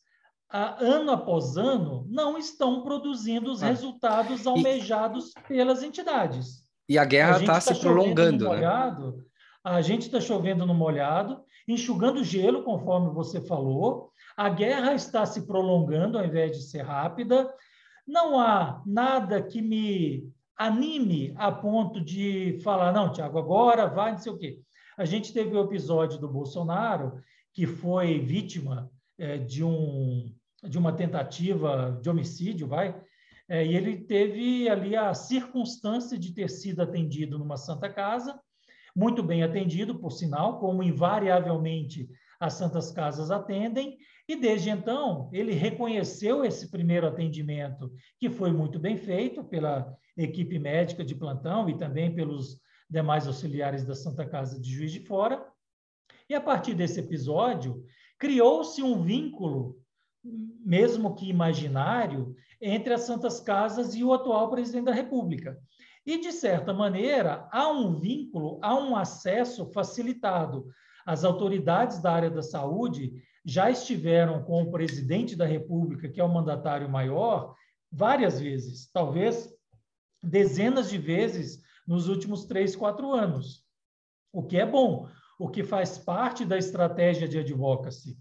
[0.50, 3.68] a, ano após ano não estão produzindo os ah.
[3.68, 6.66] resultados almejados e, pelas entidades.
[6.88, 8.46] E a guerra está tá se prolongando.
[8.46, 8.56] Né?
[8.56, 9.26] Molhado,
[9.64, 14.12] a gente está chovendo no molhado, enxugando gelo, conforme você falou.
[14.38, 17.52] A guerra está se prolongando ao invés de ser rápida.
[18.08, 24.20] Não há nada que me anime a ponto de falar, não, Tiago, agora vai, não
[24.20, 24.60] sei o quê.
[24.98, 27.22] A gente teve o episódio do Bolsonaro,
[27.54, 33.02] que foi vítima é, de, um, de uma tentativa de homicídio, vai,
[33.48, 38.40] é, e ele teve ali a circunstância de ter sido atendido numa Santa Casa,
[38.96, 45.54] muito bem atendido, por sinal, como invariavelmente as Santas Casas atendem, e desde então ele
[45.54, 51.78] reconheceu esse primeiro atendimento, que foi muito bem feito pela equipe médica de plantão e
[51.78, 55.46] também pelos demais auxiliares da Santa Casa de Juiz de Fora.
[56.30, 57.84] E a partir desse episódio,
[58.18, 59.80] criou-se um vínculo,
[60.24, 65.60] mesmo que imaginário, entre as Santas Casas e o atual presidente da República.
[66.06, 70.68] E, de certa maneira, há um vínculo, há um acesso facilitado.
[71.06, 76.24] As autoridades da área da saúde já estiveram com o presidente da República, que é
[76.24, 77.56] o mandatário maior,
[77.92, 79.54] várias vezes, talvez
[80.22, 83.64] dezenas de vezes nos últimos três, quatro anos.
[84.32, 85.08] O que é bom,
[85.40, 88.18] o que faz parte da estratégia de advocacy,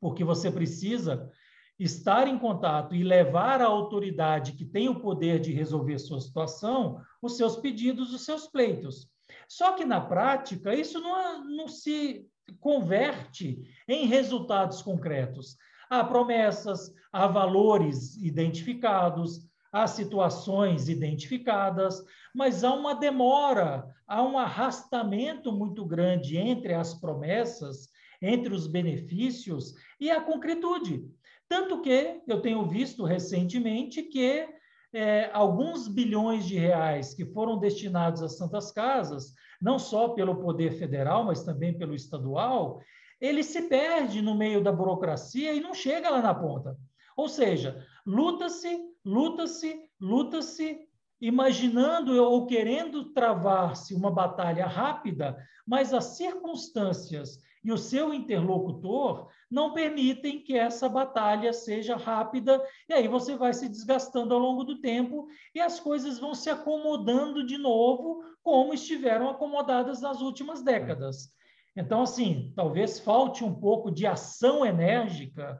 [0.00, 1.30] porque você precisa
[1.78, 7.00] estar em contato e levar à autoridade que tem o poder de resolver sua situação
[7.20, 9.08] os seus pedidos, os seus pleitos.
[9.48, 12.26] Só que na prática isso não, não se
[12.60, 15.56] converte em resultados concretos.
[15.90, 22.02] Há promessas, há valores identificados, há situações identificadas,
[22.34, 27.88] mas há uma demora, há um arrastamento muito grande entre as promessas,
[28.20, 31.04] entre os benefícios e a concretude.
[31.48, 34.48] Tanto que eu tenho visto recentemente que
[34.92, 40.72] é, alguns bilhões de reais que foram destinados às santas casas, não só pelo poder
[40.72, 42.80] federal, mas também pelo estadual,
[43.20, 46.76] ele se perde no meio da burocracia e não chega lá na ponta.
[47.16, 50.88] Ou seja, luta-se, luta-se, luta-se,
[51.26, 55.34] imaginando ou querendo travar-se uma batalha rápida,
[55.66, 62.92] mas as circunstâncias e o seu interlocutor não permitem que essa batalha seja rápida, e
[62.92, 67.46] aí você vai se desgastando ao longo do tempo e as coisas vão se acomodando
[67.46, 71.32] de novo, como estiveram acomodadas nas últimas décadas.
[71.74, 75.58] Então, assim, talvez falte um pouco de ação enérgica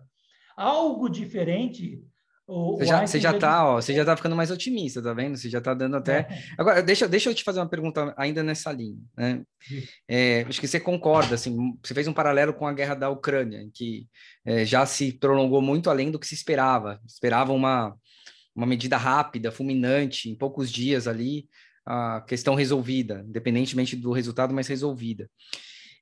[0.54, 2.04] algo diferente.
[2.46, 5.36] O, você, já, você já tá, ó, você já tá ficando mais otimista, tá vendo?
[5.36, 6.18] Você já tá dando até.
[6.18, 6.44] É.
[6.58, 9.42] Agora, deixa, deixa eu te fazer uma pergunta ainda nessa linha, né?
[10.06, 13.66] É, acho que você concorda, assim, você fez um paralelo com a guerra da Ucrânia,
[13.72, 14.06] que
[14.44, 17.00] é, já se prolongou muito além do que se esperava.
[17.06, 17.96] Esperava uma,
[18.54, 21.48] uma medida rápida, fulminante, em poucos dias ali,
[21.86, 25.30] a questão resolvida, independentemente do resultado, mas resolvida.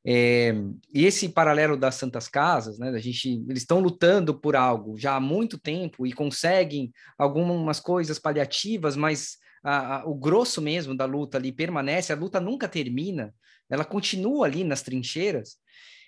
[0.04, 0.52] É,
[0.92, 5.14] e esse paralelo das Santas Casas, né, a gente, eles estão lutando por algo já
[5.14, 11.04] há muito tempo e conseguem algumas coisas paliativas, mas a, a, o grosso mesmo da
[11.04, 13.32] luta ali permanece, a luta nunca termina,
[13.70, 15.56] ela continua ali nas trincheiras,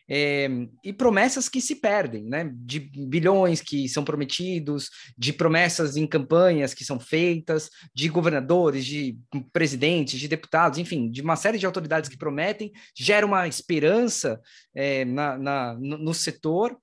[0.09, 0.49] é,
[0.85, 2.51] e promessas que se perdem, né?
[2.55, 9.19] De bilhões que são prometidos, de promessas em campanhas que são feitas, de governadores, de
[9.53, 14.41] presidentes, de deputados, enfim, de uma série de autoridades que prometem, gera uma esperança
[14.75, 16.77] é, na, na no, no setor.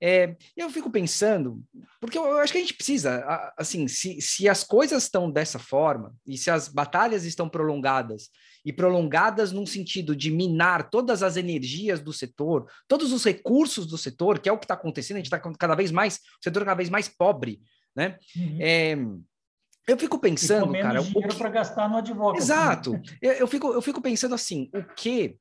[0.00, 1.60] É, eu fico pensando,
[2.00, 5.58] porque eu, eu, acho que a gente precisa, assim, se, se as coisas estão dessa
[5.58, 8.30] forma e se as batalhas estão prolongadas
[8.64, 13.98] e prolongadas num sentido de minar todas as energias do setor, todos os recursos do
[13.98, 16.64] setor, que é o que está acontecendo, a gente está cada vez mais, o setor
[16.64, 17.60] cada vez mais pobre,
[17.94, 18.18] né?
[18.36, 18.58] Uhum.
[18.60, 18.96] É,
[19.86, 22.36] eu fico pensando, e cara, dinheiro para gastar no advogado.
[22.36, 23.00] Exato.
[23.22, 25.38] Eu, eu, fico, eu fico pensando assim, o que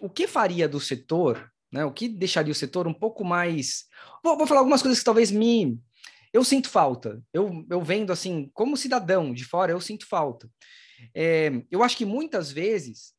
[0.00, 1.84] o que faria do setor né?
[1.84, 3.84] O que deixaria o setor um pouco mais.
[4.22, 5.78] Vou, vou falar algumas coisas que talvez me.
[6.32, 7.22] Eu sinto falta.
[7.32, 10.48] Eu, eu vendo assim, como cidadão de fora, eu sinto falta.
[11.14, 13.14] É, eu acho que muitas vezes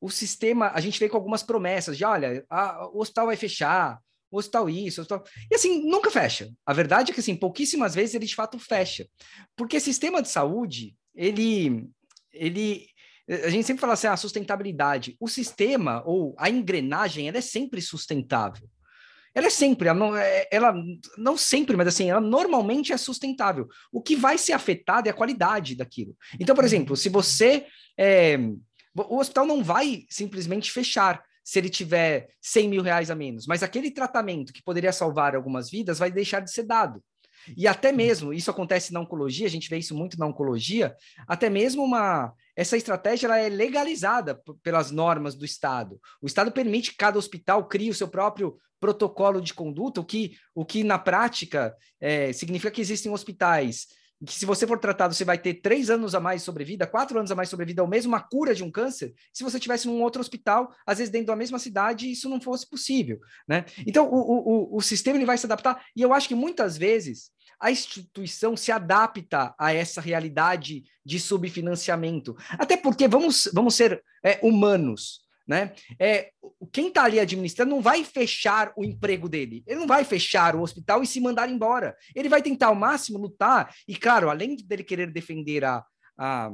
[0.00, 4.00] o sistema, a gente vem com algumas promessas de, olha, a, o hospital vai fechar,
[4.30, 5.24] o hospital isso, o hospital...
[5.50, 6.50] E assim, nunca fecha.
[6.64, 9.06] A verdade é que, assim, pouquíssimas vezes ele de fato fecha.
[9.56, 11.88] Porque sistema de saúde, ele,
[12.32, 12.86] ele,
[13.28, 15.16] a gente sempre fala assim, a ah, sustentabilidade.
[15.20, 18.68] O sistema ou a engrenagem, ela é sempre sustentável.
[19.34, 20.74] Ela é sempre, ela não, é, ela
[21.16, 23.68] não sempre, mas assim, ela normalmente é sustentável.
[23.92, 26.16] O que vai ser afetado é a qualidade daquilo.
[26.38, 27.66] Então, por exemplo, se você.
[27.98, 28.38] É,
[28.96, 33.62] o hospital não vai simplesmente fechar se ele tiver 100 mil reais a menos, mas
[33.62, 37.02] aquele tratamento que poderia salvar algumas vidas vai deixar de ser dado.
[37.56, 40.94] E até mesmo, isso acontece na oncologia, a gente vê isso muito na oncologia,
[41.26, 45.98] até mesmo uma essa estratégia ela é legalizada pelas normas do Estado.
[46.20, 50.32] O Estado permite que cada hospital crie o seu próprio protocolo de conduta, o que,
[50.54, 53.86] o que na prática é, significa que existem hospitais
[54.26, 57.30] que se você for tratado, você vai ter três anos a mais sobrevida, quatro anos
[57.30, 60.20] a mais sobrevida, ou mesmo uma cura de um câncer, se você tivesse num outro
[60.20, 63.64] hospital, às vezes dentro da mesma cidade, isso não fosse possível, né?
[63.86, 67.30] Então, o, o, o sistema ele vai se adaptar, e eu acho que muitas vezes
[67.60, 72.34] a instituição se adapta a essa realidade de subfinanciamento.
[72.52, 75.74] Até porque, vamos, vamos ser é, humanos, né?
[75.98, 76.30] É,
[76.70, 80.62] quem está ali administrando não vai fechar o emprego dele, ele não vai fechar o
[80.62, 81.96] hospital e se mandar embora.
[82.14, 85.84] Ele vai tentar ao máximo lutar, e claro, além dele querer defender a,
[86.16, 86.52] a,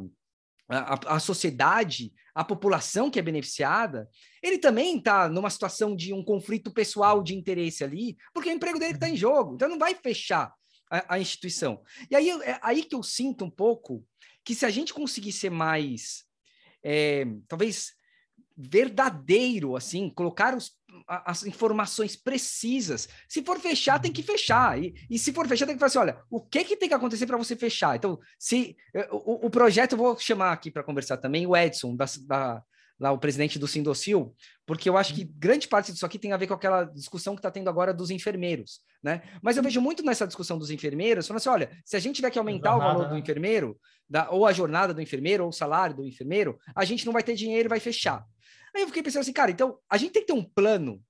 [0.67, 4.09] a, a sociedade, a população que é beneficiada,
[4.43, 8.79] ele também está numa situação de um conflito pessoal de interesse ali, porque o emprego
[8.79, 10.55] dele está em jogo, então não vai fechar
[10.91, 11.83] a, a instituição.
[12.11, 14.03] E aí é aí que eu sinto um pouco
[14.43, 16.25] que se a gente conseguir ser mais,
[16.83, 17.96] é, talvez
[18.57, 20.73] verdadeiro, assim, colocar os,
[21.07, 23.09] as informações precisas.
[23.29, 24.83] Se for fechar, tem que fechar.
[24.83, 26.95] E, e se for fechar, tem que falar assim: olha, o que, que tem que
[26.95, 27.97] acontecer para você fechar?
[27.97, 31.95] Então, se é, o, o projeto, eu vou chamar aqui para conversar também o Edson,
[31.95, 32.63] da, da,
[32.99, 36.37] lá o presidente do Sindocil, porque eu acho que grande parte disso aqui tem a
[36.37, 39.23] ver com aquela discussão que está tendo agora dos enfermeiros, né?
[39.43, 42.31] Mas eu vejo muito nessa discussão dos enfermeiros, falando assim, olha, se a gente tiver
[42.31, 43.21] que aumentar jornada, o valor do né?
[43.21, 47.13] enfermeiro, da, ou a jornada do enfermeiro, ou o salário do enfermeiro, a gente não
[47.13, 48.25] vai ter dinheiro e vai fechar.
[48.77, 51.03] Aí eu fiquei pensando assim, cara, então a gente tem que ter um plano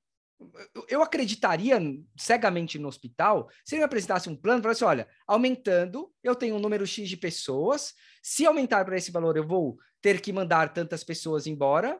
[0.89, 1.81] eu acreditaria
[2.17, 6.57] cegamente no hospital se ele me apresentasse um plano para assim, olha, aumentando, eu tenho
[6.57, 10.73] um número X de pessoas, se aumentar para esse valor, eu vou ter que mandar
[10.73, 11.99] tantas pessoas embora,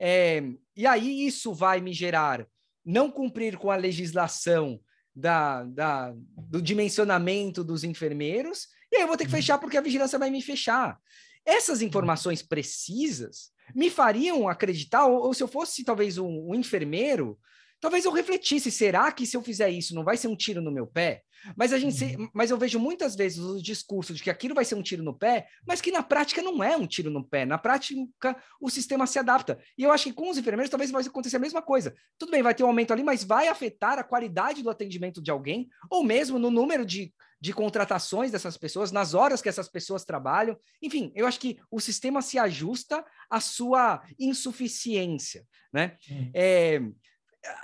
[0.00, 0.42] é,
[0.76, 2.46] e aí isso vai me gerar
[2.84, 4.80] não cumprir com a legislação
[5.14, 9.36] da, da, do dimensionamento dos enfermeiros, e aí eu vou ter que uhum.
[9.36, 11.00] fechar porque a vigilância vai me fechar.
[11.46, 17.38] Essas informações precisas me fariam acreditar, ou, ou se eu fosse talvez um, um enfermeiro,
[17.80, 20.72] talvez eu refletisse, será que se eu fizer isso não vai ser um tiro no
[20.72, 21.22] meu pé?
[21.56, 22.28] Mas a gente, uhum.
[22.32, 25.14] mas eu vejo muitas vezes os discursos de que aquilo vai ser um tiro no
[25.14, 27.44] pé, mas que na prática não é um tiro no pé.
[27.44, 29.58] Na prática, o sistema se adapta.
[29.78, 31.94] E eu acho que com os enfermeiros talvez vai acontecer a mesma coisa.
[32.18, 35.30] Tudo bem, vai ter um aumento ali, mas vai afetar a qualidade do atendimento de
[35.30, 40.04] alguém, ou mesmo no número de, de contratações dessas pessoas, nas horas que essas pessoas
[40.04, 40.58] trabalham.
[40.80, 45.98] Enfim, eu acho que o sistema se ajusta à sua insuficiência, né?
[46.10, 46.30] Uhum.
[46.34, 46.80] É,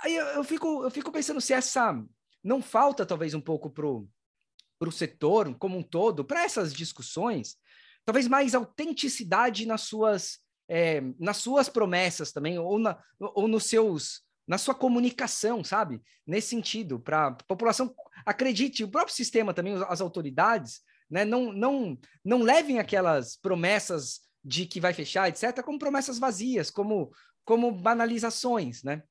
[0.03, 2.01] aí eu, eu, fico, eu fico pensando se essa
[2.43, 7.57] não falta talvez um pouco para o setor como um todo, para essas discussões,
[8.05, 14.21] talvez mais autenticidade nas suas, é, nas suas promessas também, ou, na, ou nos seus
[14.47, 16.01] na sua comunicação, sabe?
[16.25, 17.93] Nesse sentido, para a população
[18.25, 24.65] acredite, o próprio sistema também, as autoridades, né, não, não, não levem aquelas promessas de
[24.65, 27.11] que vai fechar, etc., como promessas vazias, como,
[27.45, 29.03] como banalizações, né?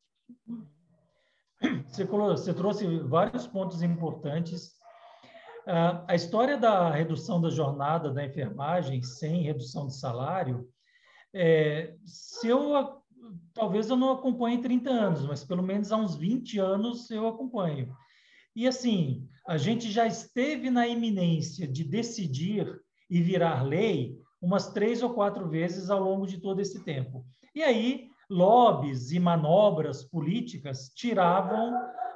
[1.86, 4.72] Você, você trouxe vários pontos importantes.
[6.08, 10.68] a história da redução da jornada da enfermagem sem redução de salário,
[11.34, 13.01] é, se eu
[13.54, 17.94] talvez eu não acompanhe 30 anos, mas pelo menos há uns 20 anos eu acompanho.
[18.54, 25.02] E assim, a gente já esteve na iminência de decidir e virar lei umas três
[25.02, 27.24] ou quatro vezes ao longo de todo esse tempo.
[27.54, 31.72] E aí, lobbies e manobras políticas tiravam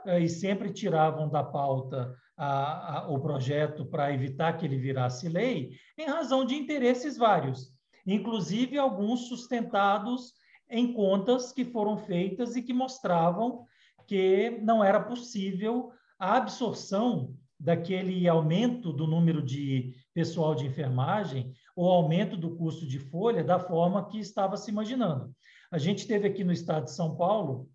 [0.07, 5.29] eh, e sempre tiravam da pauta a, a, o projeto para evitar que ele virasse
[5.29, 7.73] lei, em razão de interesses vários,
[8.07, 10.33] inclusive alguns sustentados
[10.69, 13.65] em contas que foram feitas e que mostravam
[14.07, 21.91] que não era possível a absorção daquele aumento do número de pessoal de enfermagem ou
[21.91, 25.35] aumento do custo de folha da forma que estava se imaginando.
[25.71, 27.69] A gente teve aqui no estado de São Paulo,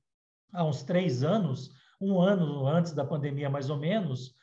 [0.53, 4.33] há uns três anos, um ano antes da pandemia mais ou menos,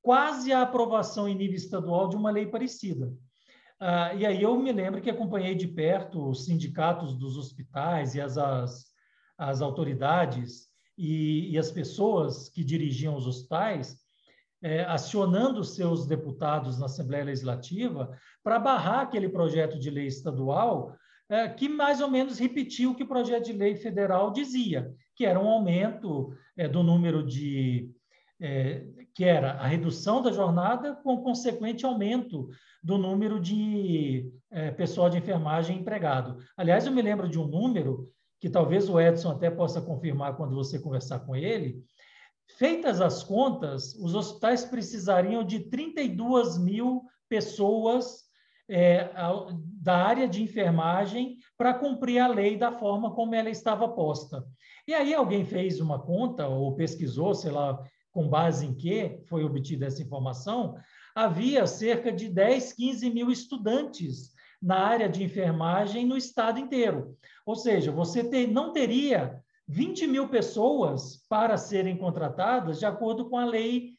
[0.00, 3.12] quase a aprovação em nível estadual de uma lei parecida.
[3.80, 8.20] Ah, e aí eu me lembro que acompanhei de perto os sindicatos dos hospitais e
[8.20, 8.86] as, as,
[9.36, 10.66] as autoridades
[10.96, 13.96] e, e, as pessoas que dirigiam os hospitais
[14.60, 18.10] é, acionando seus deputados na Assembleia Legislativa
[18.42, 20.96] para barrar aquele projeto de lei estadual
[21.28, 25.24] é, que mais ou menos repetiu o que o projeto de lei federal dizia, que
[25.24, 27.94] era um aumento é, do número de
[29.14, 32.48] que era a redução da jornada com consequente aumento
[32.82, 36.38] do número de é, pessoal de enfermagem empregado.
[36.56, 40.54] Aliás, eu me lembro de um número que talvez o Edson até possa confirmar quando
[40.54, 41.82] você conversar com ele.
[42.56, 48.28] Feitas as contas, os hospitais precisariam de 32 mil pessoas
[48.68, 49.10] é,
[49.82, 54.44] da área de enfermagem para cumprir a lei da forma como ela estava posta.
[54.86, 57.82] E aí alguém fez uma conta ou pesquisou, sei lá,
[58.12, 60.76] com base em que foi obtida essa informação,
[61.14, 67.16] havia cerca de 10, 15 mil estudantes na área de enfermagem no estado inteiro.
[67.46, 73.36] Ou seja, você ter, não teria 20 mil pessoas para serem contratadas de acordo com
[73.36, 73.94] a lei,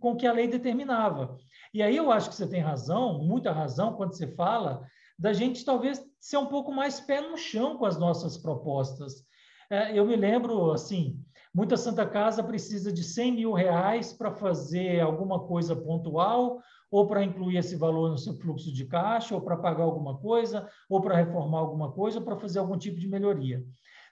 [0.00, 1.36] com que a lei determinava.
[1.72, 4.86] E aí eu acho que você tem razão, muita razão, quando você fala
[5.18, 9.24] da gente talvez ser um pouco mais pé no chão com as nossas propostas.
[9.70, 11.18] É, eu me lembro, assim,
[11.54, 17.22] Muita Santa Casa precisa de 100 mil reais para fazer alguma coisa pontual, ou para
[17.22, 21.16] incluir esse valor no seu fluxo de caixa, ou para pagar alguma coisa, ou para
[21.16, 23.62] reformar alguma coisa, ou para fazer algum tipo de melhoria.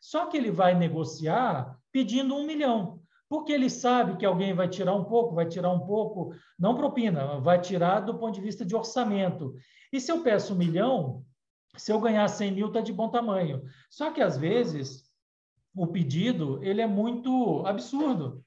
[0.02, 4.94] Só que ele vai negociar pedindo um milhão, porque ele sabe que alguém vai tirar
[4.94, 8.76] um pouco, vai tirar um pouco, não propina, vai tirar do ponto de vista de
[8.76, 9.54] orçamento.
[9.92, 11.24] E se eu peço um milhão,
[11.76, 13.62] se eu ganhar 100 mil, está de bom tamanho.
[13.88, 15.09] Só que, às vezes,
[15.74, 18.44] o pedido ele é muito absurdo.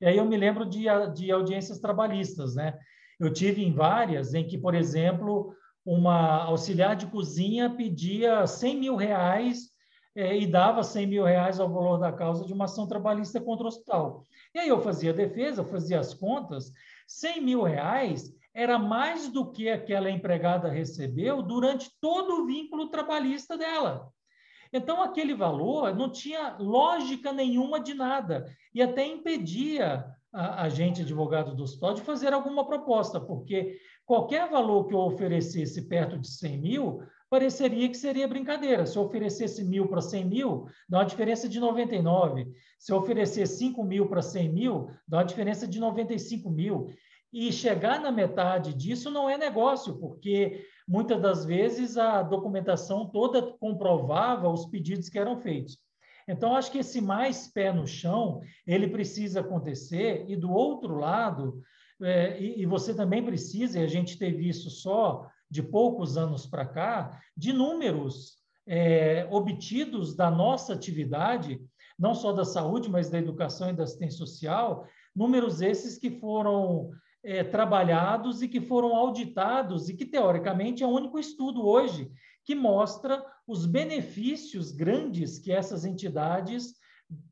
[0.00, 0.84] E aí eu me lembro de,
[1.14, 2.78] de audiências trabalhistas, né?
[3.20, 8.96] Eu tive em várias em que, por exemplo, uma auxiliar de cozinha pedia 100 mil
[8.96, 9.70] reais
[10.14, 13.64] é, e dava 100 mil reais ao valor da causa de uma ação trabalhista contra
[13.64, 14.24] o hospital.
[14.54, 16.72] E aí eu fazia a defesa, fazia as contas,
[17.06, 23.56] 100 mil reais era mais do que aquela empregada recebeu durante todo o vínculo trabalhista
[23.56, 24.12] dela.
[24.72, 31.02] Então, aquele valor não tinha lógica nenhuma de nada e até impedia a, a gente,
[31.02, 36.28] advogado do hospital, de fazer alguma proposta, porque qualquer valor que eu oferecesse perto de
[36.28, 38.86] 100 mil, pareceria que seria brincadeira.
[38.86, 42.46] Se eu oferecesse mil para 100 mil, dá uma diferença de 99.
[42.78, 46.88] Se eu oferecer 5 mil para 100 mil, dá uma diferença de 95 mil.
[47.32, 53.40] E chegar na metade disso não é negócio, porque muitas das vezes a documentação toda
[53.58, 55.78] comprovava os pedidos que eram feitos.
[56.28, 61.62] Então, acho que esse mais pé no chão, ele precisa acontecer, e do outro lado,
[62.00, 66.46] é, e, e, você também precisa, e a gente teve isso só de poucos anos
[66.46, 71.60] para cá, de números é, obtidos da nossa atividade,
[71.98, 76.90] não só da saúde, mas da educação e da assistência social, números esses que foram
[77.24, 82.10] é, trabalhados e que foram auditados e que, teoricamente, é o único estudo hoje
[82.44, 86.74] que mostra os benefícios grandes que essas entidades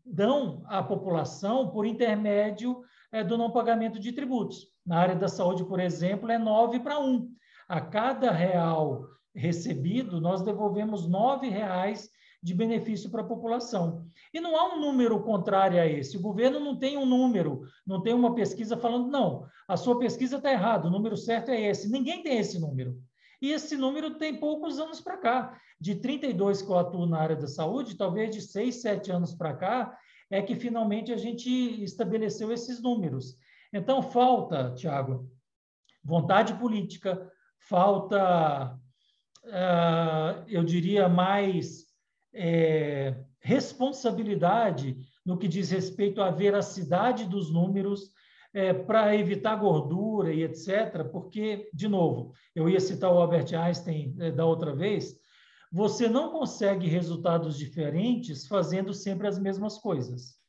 [0.05, 2.83] dão à população por intermédio
[3.13, 4.67] é, do não pagamento de tributos.
[4.87, 7.29] Na área da saúde, por exemplo, é 9 para 1.
[7.69, 12.11] A cada real recebido, nós devolvemos R$ reais
[12.43, 14.07] de benefício para a população.
[14.33, 16.17] E não há um número contrário a esse.
[16.17, 20.37] O governo não tem um número, não tem uma pesquisa falando, não, a sua pesquisa
[20.37, 21.91] está errada, o número certo é esse.
[21.91, 22.99] Ninguém tem esse número.
[23.43, 25.61] E esse número tem poucos anos para cá.
[25.81, 29.55] De 32 que eu atuo na área da saúde, talvez de 6, 7 anos para
[29.55, 29.99] cá,
[30.31, 31.49] é que finalmente a gente
[31.83, 33.37] estabeleceu esses números.
[33.73, 35.31] Então, falta, Tiago,
[36.05, 38.75] vontade política, falta,
[39.45, 41.90] uh, eu diria, mais
[42.33, 48.13] é, responsabilidade no que diz respeito à veracidade dos números,
[48.53, 51.05] é, para evitar gordura e etc.
[51.11, 55.19] Porque, de novo, eu ia citar o Albert Einstein é, da outra vez,
[55.73, 60.41] você não consegue resultados diferentes fazendo sempre as mesmas coisas.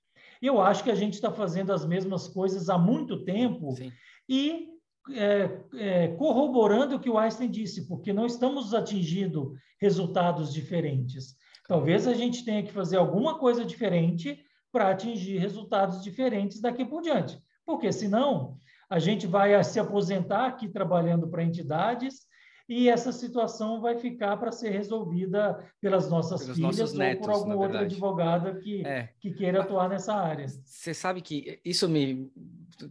[0.41, 3.91] Eu acho que a gente está fazendo as mesmas coisas há muito tempo Sim.
[4.27, 4.69] e
[5.11, 11.35] é, é, corroborando o que o Einstein disse, porque não estamos atingindo resultados diferentes.
[11.71, 14.43] Talvez a gente tenha que fazer alguma coisa diferente
[14.73, 17.41] para atingir resultados diferentes daqui por diante.
[17.65, 18.57] Porque senão
[18.89, 22.27] a gente vai se aposentar aqui trabalhando para entidades
[22.67, 27.39] e essa situação vai ficar para ser resolvida pelas nossas Pelos filhas netos, ou por
[27.39, 29.07] algum outro advogado que, é.
[29.21, 30.47] que queira atuar nessa área.
[30.65, 32.29] Você sabe que isso me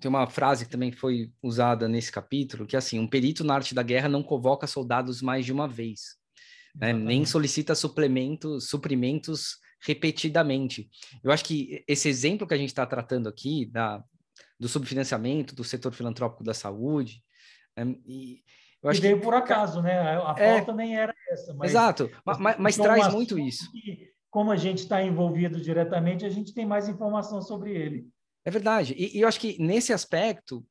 [0.01, 3.57] tem uma frase que também foi usada nesse capítulo, que é assim, um perito na
[3.57, 6.20] arte da guerra não convoca soldados mais de uma vez,
[6.75, 6.93] né?
[6.93, 10.91] nem solicita suplementos, suprimentos repetidamente.
[11.23, 14.03] Eu acho que esse exemplo que a gente está tratando aqui da,
[14.59, 17.23] do subfinanciamento do setor filantrópico da saúde,
[17.77, 18.43] é, e
[18.83, 19.99] eu acho veio que, por acaso, né?
[19.99, 21.55] A, a é, pauta nem era essa.
[21.55, 23.71] Mas, exato, mas, mas, mas traz muito isso.
[23.73, 28.09] Que, como a gente está envolvido diretamente, a gente tem mais informação sobre ele.
[28.45, 28.95] É verdade.
[28.97, 30.65] E, e eu acho que nesse aspecto,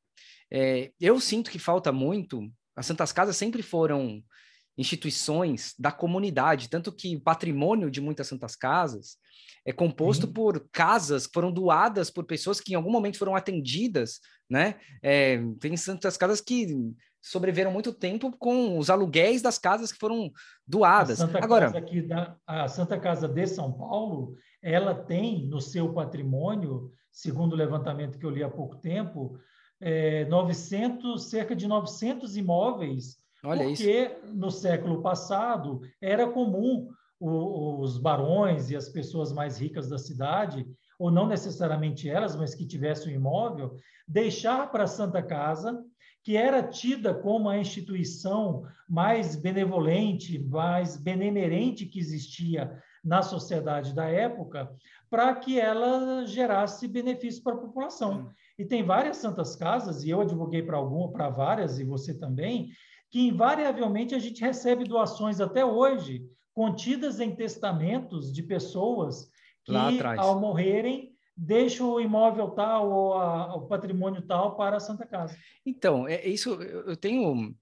[0.51, 2.41] é, eu sinto que falta muito.
[2.75, 4.23] As Santas Casas sempre foram
[4.79, 9.17] instituições da comunidade, tanto que o patrimônio de muitas Santas Casas
[9.65, 10.31] é composto Sim.
[10.33, 14.75] por casas que foram doadas por pessoas que em algum momento foram atendidas, né?
[15.03, 16.67] É, tem Santas Casas que
[17.21, 20.31] sobreviveram muito tempo com os aluguéis das casas que foram
[20.65, 21.19] doadas.
[21.19, 25.59] A Santa Agora, Casa aqui da, a Santa Casa de São Paulo, ela tem no
[25.59, 29.37] seu patrimônio, segundo o levantamento que eu li há pouco tempo,
[29.81, 34.35] é, 900, cerca de 900 imóveis, Olha porque isso.
[34.35, 40.65] no século passado era comum o, os barões e as pessoas mais ricas da cidade,
[40.97, 43.75] ou não necessariamente elas, mas que tivessem um imóvel,
[44.07, 45.83] deixar para a Santa Casa
[46.23, 54.05] que era tida como a instituição mais benevolente, mais benemerente que existia na sociedade da
[54.05, 54.69] época,
[55.09, 58.29] para que ela gerasse benefício para a população.
[58.57, 62.69] E tem várias santas casas, e eu advoguei para alguma, para várias, e você também,
[63.09, 69.29] que invariavelmente a gente recebe doações até hoje, contidas em testamentos de pessoas
[69.65, 69.73] que,
[70.17, 75.37] ao morrerem, deixa o imóvel tal ou a, o patrimônio tal para a Santa Casa.
[75.65, 77.55] Então, é, é isso eu tenho.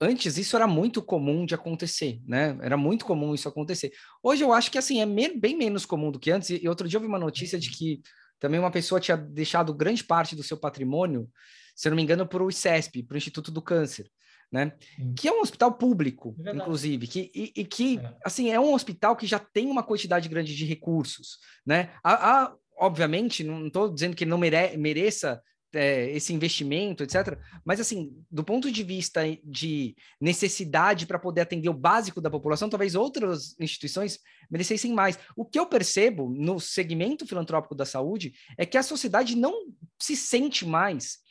[0.00, 2.58] Antes isso era muito comum de acontecer, né?
[2.60, 3.92] Era muito comum isso acontecer.
[4.22, 6.50] Hoje eu acho que assim é bem menos comum do que antes.
[6.50, 8.02] E outro dia eu vi uma notícia de que
[8.40, 11.30] também uma pessoa tinha deixado grande parte do seu patrimônio,
[11.76, 14.10] se não me engano, para o ICESP, para o Instituto do Câncer.
[14.52, 14.70] Né?
[15.16, 18.16] Que é um hospital público, é inclusive, que, e, e que, é.
[18.22, 21.90] assim, é um hospital que já tem uma quantidade grande de recursos, né?
[22.04, 25.42] A, a, obviamente, não estou dizendo que ele não mere mereça
[25.74, 27.38] é, esse investimento, etc.
[27.64, 32.68] Mas, assim, do ponto de vista de necessidade para poder atender o básico da população,
[32.68, 34.18] talvez outras instituições
[34.50, 35.18] merecessem mais.
[35.34, 39.54] O que eu percebo no segmento filantrópico da saúde é que a sociedade não
[39.98, 41.22] se sente mais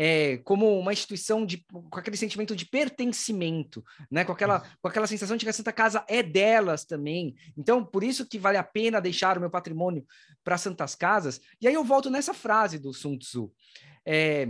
[0.00, 4.24] é, como uma instituição de, com aquele sentimento de pertencimento, né?
[4.24, 7.34] com, aquela, com aquela sensação de que a Santa Casa é delas também.
[7.56, 10.06] Então, por isso que vale a pena deixar o meu patrimônio
[10.44, 11.40] para Santas Casas.
[11.60, 13.52] E aí eu volto nessa frase do Sun Tzu.
[14.06, 14.46] É,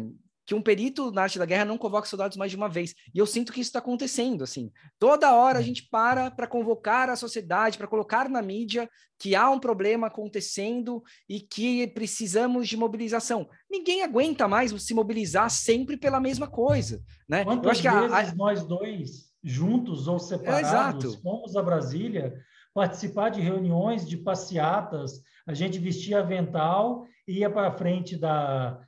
[0.49, 2.94] que um perito na arte da guerra não convoca soldados mais de uma vez.
[3.14, 4.72] E eu sinto que isso está acontecendo, assim.
[4.99, 8.88] Toda hora a gente para para convocar a sociedade, para colocar na mídia
[9.18, 13.46] que há um problema acontecendo e que precisamos de mobilização.
[13.70, 17.44] Ninguém aguenta mais se mobilizar sempre pela mesma coisa, né?
[17.44, 18.34] Quantas eu acho que vezes a, a...
[18.34, 19.11] nós dois,
[19.44, 22.32] juntos ou separados, é, fomos a Brasília
[22.72, 28.80] participar de reuniões, de passeatas, a gente vestia avental e ia para frente da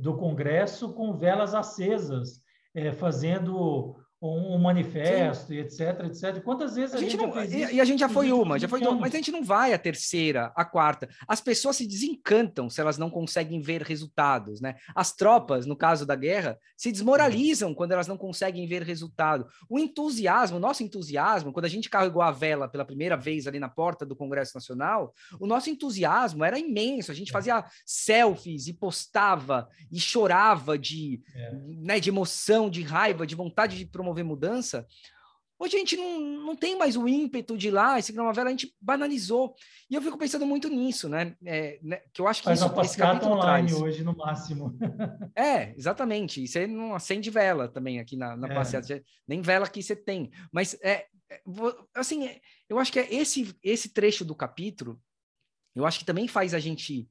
[0.00, 2.40] do Congresso com velas acesas,
[2.74, 6.42] é, fazendo um, um manifesto e etc, etc.
[6.42, 8.68] Quantas vezes a, a gente, gente não, e, e, a gente já foi uma, já
[8.68, 11.08] foi duas, mas a gente não vai a terceira, a quarta.
[11.26, 14.74] As pessoas se desencantam se elas não conseguem ver resultados, né?
[14.94, 19.46] As tropas, no caso da guerra, se desmoralizam quando elas não conseguem ver resultado.
[19.68, 23.60] O entusiasmo, o nosso entusiasmo, quando a gente carregou a vela pela primeira vez ali
[23.60, 27.12] na porta do Congresso Nacional, o nosso entusiasmo era imenso.
[27.12, 27.32] A gente é.
[27.32, 31.52] fazia selfies e postava e chorava de, é.
[31.82, 34.86] né, de emoção, de raiva, de vontade de promover promover mudança,
[35.60, 38.52] Hoje a gente não, não tem mais o ímpeto de ir lá, esse Primavera a
[38.52, 39.56] gente banalizou.
[39.90, 41.34] E eu fico pensando muito nisso, né?
[41.44, 42.00] É, né?
[42.12, 43.82] Que eu acho que Faz isso, esse capítulo online traz.
[43.82, 44.78] hoje, no máximo.
[45.34, 46.44] é, exatamente.
[46.44, 48.54] E você não acende vela também aqui na, na é.
[48.54, 49.02] passeata.
[49.26, 50.30] Nem vela aqui você tem.
[50.52, 51.40] Mas, é, é
[51.92, 55.02] assim, é, eu acho que é esse, esse trecho do capítulo,
[55.74, 57.08] eu acho que também faz a gente,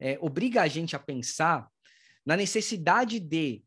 [0.00, 1.70] é, obriga a gente a pensar
[2.26, 3.62] na necessidade de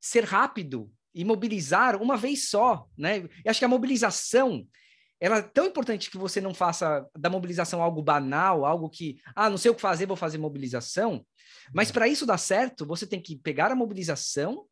[0.00, 3.18] ser rápido e mobilizar uma vez só, né?
[3.44, 4.66] Eu acho que a mobilização
[5.22, 9.48] ela é tão importante que você não faça da mobilização algo banal, algo que, ah,
[9.48, 11.24] não sei o que fazer, vou fazer mobilização.
[11.72, 11.94] Mas uhum.
[11.94, 14.66] para isso dar certo, você tem que pegar a mobilização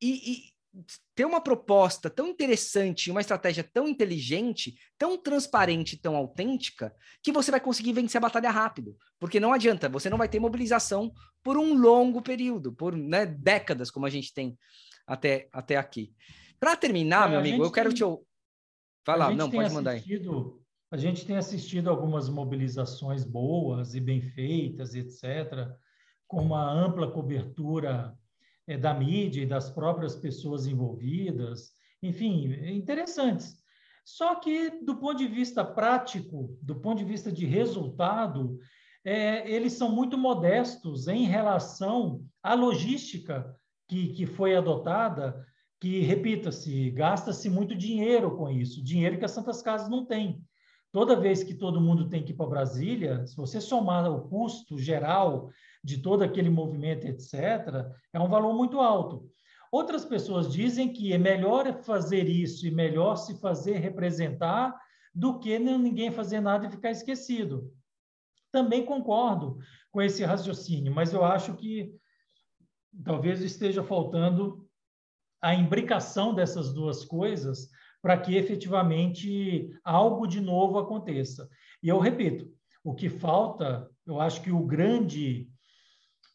[0.00, 0.54] e, e,
[1.14, 7.50] ter uma proposta tão interessante, uma estratégia tão inteligente, tão transparente, tão autêntica, que você
[7.50, 8.96] vai conseguir vencer a batalha rápido.
[9.18, 11.12] Porque não adianta, você não vai ter mobilização
[11.42, 14.56] por um longo período, por né, décadas, como a gente tem
[15.06, 16.14] até, até aqui.
[16.58, 18.02] Para terminar, é, meu amigo, eu quero te.
[19.06, 20.64] Vai lá, não, pode mandar assistido, aí.
[20.90, 25.68] A gente tem assistido algumas mobilizações boas e bem feitas, etc.,
[26.26, 28.16] com uma ampla cobertura
[28.66, 33.62] é, da mídia e das próprias pessoas envolvidas, enfim, interessantes.
[34.04, 38.58] Só que, do ponto de vista prático, do ponto de vista de resultado,
[39.04, 43.54] é, eles são muito modestos em relação à logística
[43.88, 45.44] que, que foi adotada,
[45.80, 50.42] que, repita-se, gasta-se muito dinheiro com isso, dinheiro que as Santas Casas não têm.
[50.92, 54.78] Toda vez que todo mundo tem que ir para Brasília, se você somar o custo
[54.78, 55.50] geral
[55.82, 59.28] de todo aquele movimento, etc., é um valor muito alto.
[59.72, 64.72] Outras pessoas dizem que é melhor fazer isso e melhor se fazer representar
[65.12, 67.72] do que ninguém fazer nada e ficar esquecido.
[68.52, 69.58] Também concordo
[69.90, 71.92] com esse raciocínio, mas eu acho que
[73.02, 74.66] talvez esteja faltando
[75.42, 77.68] a imbricação dessas duas coisas
[78.00, 81.48] para que efetivamente algo de novo aconteça.
[81.82, 82.46] E eu repito,
[82.82, 85.48] o que falta, eu acho que o grande,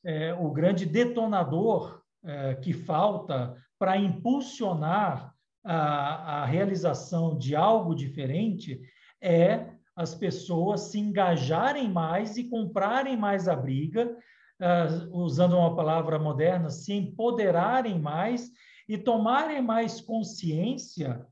[0.03, 5.33] é, o grande detonador é, que falta para impulsionar
[5.63, 8.81] a, a realização de algo diferente
[9.21, 14.15] é as pessoas se engajarem mais e comprarem mais a briga
[14.59, 18.51] uh, usando uma palavra moderna, se empoderarem mais
[18.87, 21.25] e tomarem mais consciência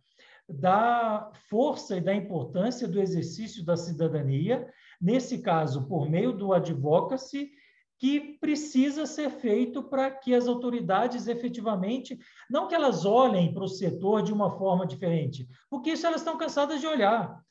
[0.49, 4.71] da força e da importância do exercício da cidadania,
[5.01, 7.51] nesse caso, por meio do advocacy,
[7.99, 12.17] que precisa ser feito para que as autoridades efetivamente,
[12.49, 16.37] não que elas olhem para o setor de uma forma diferente, porque isso elas estão
[16.37, 17.41] cansadas de olhar.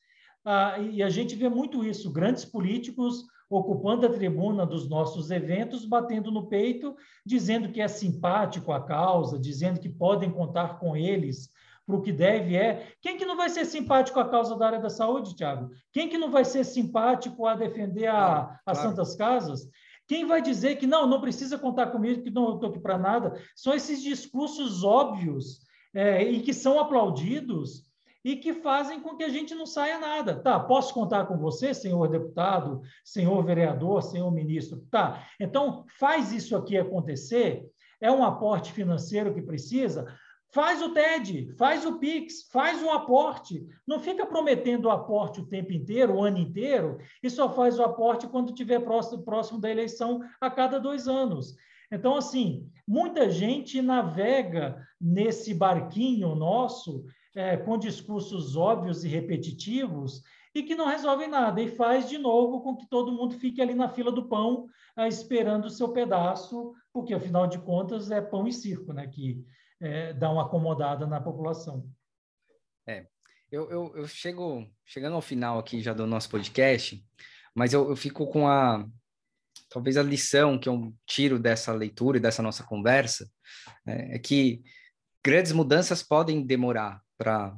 [0.44, 5.84] Ah, e a gente vê muito isso, grandes políticos ocupando a tribuna dos nossos eventos,
[5.84, 11.50] batendo no peito, dizendo que é simpático à causa, dizendo que podem contar com eles
[11.86, 12.88] para o que deve é.
[13.00, 15.70] Quem que não vai ser simpático à causa da área da saúde, Tiago?
[15.92, 19.68] Quem que não vai ser simpático a defender a, claro, as Santas Casas?
[20.08, 23.40] Quem vai dizer que não, não precisa contar comigo, que não estou aqui para nada?
[23.54, 25.60] São esses discursos óbvios
[25.94, 27.84] é, e que são aplaudidos
[28.26, 30.34] e que fazem com que a gente não saia nada.
[30.34, 34.84] Tá, posso contar com você, senhor deputado, senhor vereador, senhor ministro?
[34.90, 37.64] Tá, então faz isso aqui acontecer.
[38.00, 40.12] É um aporte financeiro que precisa?
[40.52, 43.64] Faz o TED, faz o PIX, faz um aporte.
[43.86, 47.84] Não fica prometendo o aporte o tempo inteiro, o ano inteiro, e só faz o
[47.84, 51.54] aporte quando estiver próximo, próximo da eleição a cada dois anos.
[51.92, 57.04] Então, assim, muita gente navega nesse barquinho nosso
[57.36, 60.22] é, com discursos óbvios e repetitivos
[60.54, 63.74] e que não resolvem nada e faz de novo com que todo mundo fique ali
[63.74, 64.66] na fila do pão
[64.96, 69.44] é, esperando o seu pedaço, porque afinal de contas é pão e circo, né, que
[69.78, 71.86] é, dá uma acomodada na população.
[72.88, 73.06] É,
[73.52, 77.04] eu, eu, eu, chego chegando ao final aqui já do nosso podcast,
[77.54, 78.86] mas eu, eu fico com a
[79.68, 83.28] talvez a lição que eu tiro dessa leitura e dessa nossa conversa
[83.84, 84.62] né, é que
[85.22, 87.56] grandes mudanças podem demorar, para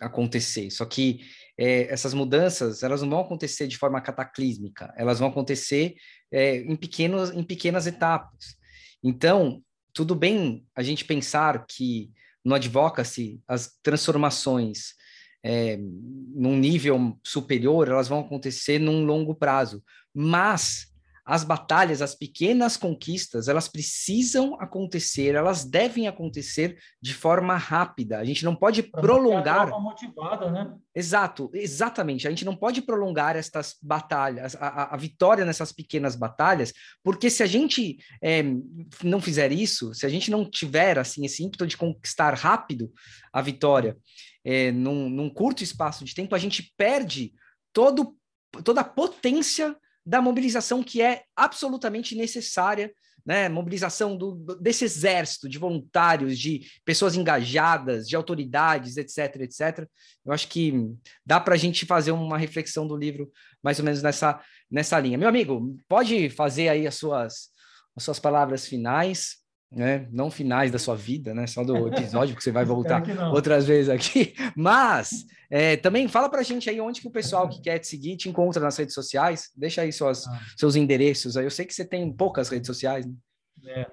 [0.00, 0.70] acontecer.
[0.70, 1.20] Só que
[1.56, 5.94] é, essas mudanças elas não vão acontecer de forma cataclísmica, elas vão acontecer
[6.32, 8.56] é, em, pequenos, em pequenas etapas.
[9.02, 9.62] Então,
[9.92, 12.10] tudo bem a gente pensar que
[12.44, 14.94] no advocacy as transformações
[15.42, 19.82] é, num nível superior elas vão acontecer num longo prazo,
[20.14, 20.89] mas
[21.30, 28.18] as batalhas, as pequenas conquistas, elas precisam acontecer, elas devem acontecer de forma rápida.
[28.18, 29.70] A gente não pode pra prolongar.
[29.80, 30.74] motivada, né?
[30.92, 32.26] Exato, exatamente.
[32.26, 37.44] A gente não pode prolongar estas batalhas, a, a vitória nessas pequenas batalhas, porque se
[37.44, 38.42] a gente é,
[39.04, 42.92] não fizer isso, se a gente não tiver assim esse ímpeto de conquistar rápido
[43.32, 43.96] a vitória
[44.44, 47.32] é, num, num curto espaço de tempo, a gente perde
[47.72, 48.16] todo,
[48.64, 49.76] toda a potência
[50.10, 52.92] da mobilização que é absolutamente necessária,
[53.24, 53.48] né?
[53.48, 59.88] Mobilização do, desse exército de voluntários, de pessoas engajadas, de autoridades, etc, etc.
[60.26, 60.74] Eu acho que
[61.24, 63.30] dá para a gente fazer uma reflexão do livro
[63.62, 65.16] mais ou menos nessa, nessa linha.
[65.16, 67.50] Meu amigo, pode fazer aí as suas,
[67.94, 69.36] as suas palavras finais
[69.70, 70.08] né?
[70.10, 71.46] Não finais da sua vida, né?
[71.46, 73.02] Só do episódio, porque você vai voltar
[73.32, 74.34] outras vezes aqui.
[74.56, 77.86] Mas é, também fala para a gente aí onde que o pessoal que quer te
[77.86, 79.50] seguir te encontra nas redes sociais.
[79.56, 80.40] Deixa aí suas, ah.
[80.56, 81.36] seus endereços.
[81.36, 83.06] Aí eu sei que você tem poucas redes sociais.
[83.06, 83.14] Né?
[83.68, 83.90] É.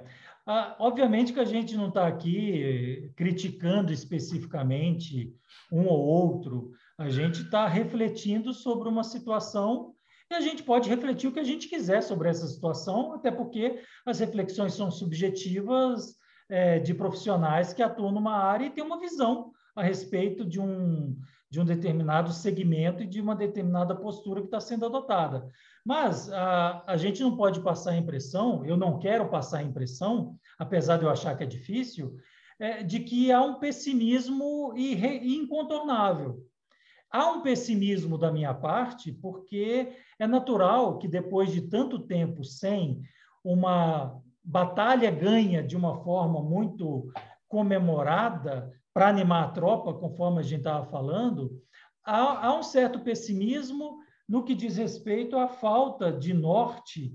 [0.49, 5.33] Ah, obviamente que a gente não está aqui criticando especificamente
[5.69, 6.71] um ou outro.
[6.97, 9.93] A gente está refletindo sobre uma situação
[10.29, 13.81] e a gente pode refletir o que a gente quiser sobre essa situação, até porque
[14.05, 16.15] as reflexões são subjetivas
[16.49, 21.17] é, de profissionais que atuam numa área e têm uma visão a respeito de um,
[21.49, 25.47] de um determinado segmento e de uma determinada postura que está sendo adotada.
[25.85, 30.35] Mas a, a gente não pode passar a impressão, eu não quero passar a impressão,
[30.59, 32.17] apesar de eu achar que é difícil,
[32.59, 36.43] é, de que há um pessimismo incontornável.
[37.11, 43.01] Há um pessimismo da minha parte, porque é natural que depois de tanto tempo sem
[43.43, 47.11] uma batalha ganha de uma forma muito
[47.47, 51.61] comemorada para animar a tropa, conforme a gente estava falando,
[52.03, 57.13] há, há, um certo pessimismo no que diz respeito à falta de norte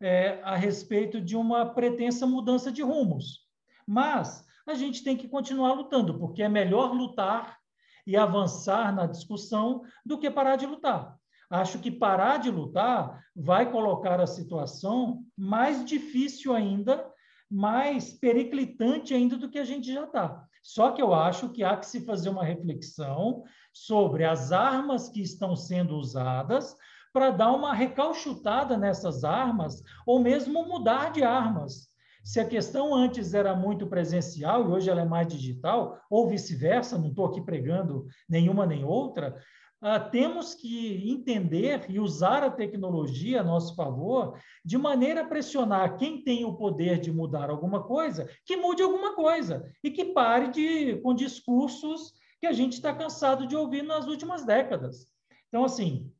[0.00, 3.46] é, a respeito de uma pretensa mudança de rumos.
[3.86, 7.59] Mas a gente tem que continuar lutando, porque é melhor lutar
[8.06, 11.16] e avançar na discussão do que parar de lutar.
[11.50, 17.04] Acho que parar de lutar vai colocar a situação mais difícil ainda,
[17.50, 20.44] mais periclitante ainda do que a gente já está.
[20.62, 23.42] Só que eu acho que há que se fazer uma reflexão
[23.72, 26.76] sobre as armas que estão sendo usadas
[27.12, 31.89] para dar uma recalchutada nessas armas ou mesmo mudar de armas.
[32.22, 36.98] Se a questão antes era muito presencial e hoje ela é mais digital, ou vice-versa,
[36.98, 39.40] não estou aqui pregando nenhuma nem outra,
[39.82, 45.96] uh, temos que entender e usar a tecnologia a nosso favor de maneira a pressionar
[45.96, 50.48] quem tem o poder de mudar alguma coisa, que mude alguma coisa e que pare
[50.48, 55.06] de, com discursos que a gente está cansado de ouvir nas últimas décadas.
[55.48, 56.12] Então, assim,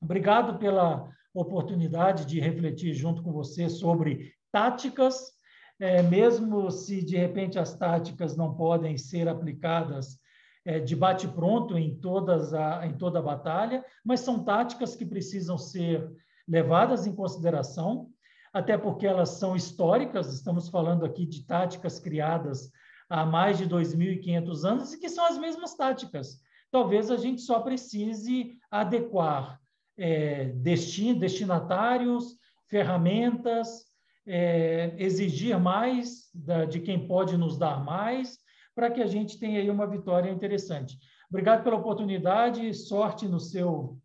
[0.00, 5.37] obrigado pela oportunidade de refletir junto com você sobre táticas
[5.80, 10.18] é, mesmo se de repente as táticas não podem ser aplicadas
[10.64, 15.56] é, de bate-pronto em, todas a, em toda a batalha, mas são táticas que precisam
[15.56, 16.10] ser
[16.46, 18.10] levadas em consideração,
[18.52, 22.70] até porque elas são históricas, estamos falando aqui de táticas criadas
[23.08, 26.40] há mais de 2.500 anos e que são as mesmas táticas.
[26.70, 29.58] Talvez a gente só precise adequar
[29.96, 32.36] é, destin, destinatários,
[32.68, 33.87] ferramentas,
[34.28, 38.38] é, exigir mais da, de quem pode nos dar mais,
[38.74, 40.98] para que a gente tenha aí uma vitória interessante.
[41.30, 43.98] Obrigado pela oportunidade, sorte no seu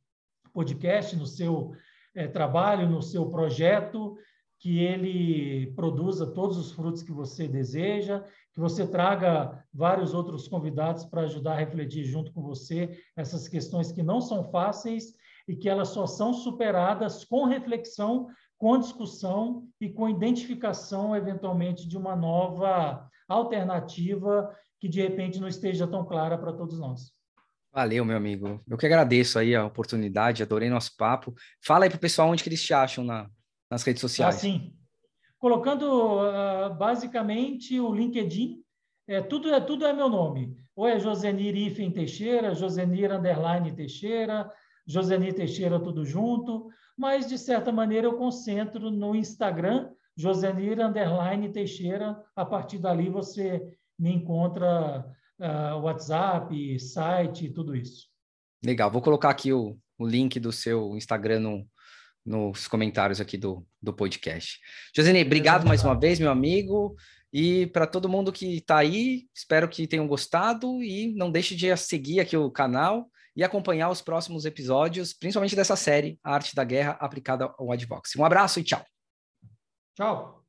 [0.54, 1.74] podcast, no seu
[2.16, 4.18] é, trabalho, no seu projeto,
[4.60, 11.04] que ele produza todos os frutos que você deseja, que você traga vários outros convidados
[11.04, 15.16] para ajudar a refletir junto com você essas questões que não são fáceis
[15.48, 18.30] e que elas só são superadas com reflexão
[18.64, 25.86] com discussão e com identificação, eventualmente, de uma nova alternativa que, de repente, não esteja
[25.86, 27.12] tão clara para todos nós.
[27.74, 28.62] Valeu, meu amigo.
[28.66, 31.36] Eu que agradeço aí a oportunidade, adorei nosso papo.
[31.62, 33.30] Fala aí para o pessoal onde que eles te acham na,
[33.70, 34.38] nas redes sociais.
[34.38, 34.74] Assim,
[35.38, 38.64] colocando uh, basicamente o LinkedIn,
[39.10, 40.56] é, tudo, é, tudo é meu nome.
[40.74, 44.50] Ou é Josenir Ifen Teixeira, Josenir Underline Teixeira,
[44.88, 52.22] Josenir Teixeira tudo junto mas de certa maneira eu concentro no Instagram, Josenir Underline Teixeira.
[52.36, 53.62] A partir dali você
[53.98, 55.06] me encontra
[55.40, 58.08] uh, WhatsApp, site, tudo isso.
[58.64, 61.68] Legal, vou colocar aqui o, o link do seu Instagram no,
[62.26, 64.60] nos comentários aqui do, do podcast.
[64.96, 66.96] Josenir, obrigado mais uma vez, meu amigo.
[67.32, 71.76] E para todo mundo que está aí, espero que tenham gostado e não deixe de
[71.76, 76.64] seguir aqui o canal e acompanhar os próximos episódios, principalmente dessa série, A Arte da
[76.64, 78.16] Guerra aplicada ao Advox.
[78.16, 78.86] Um abraço e tchau.
[79.96, 80.43] Tchau.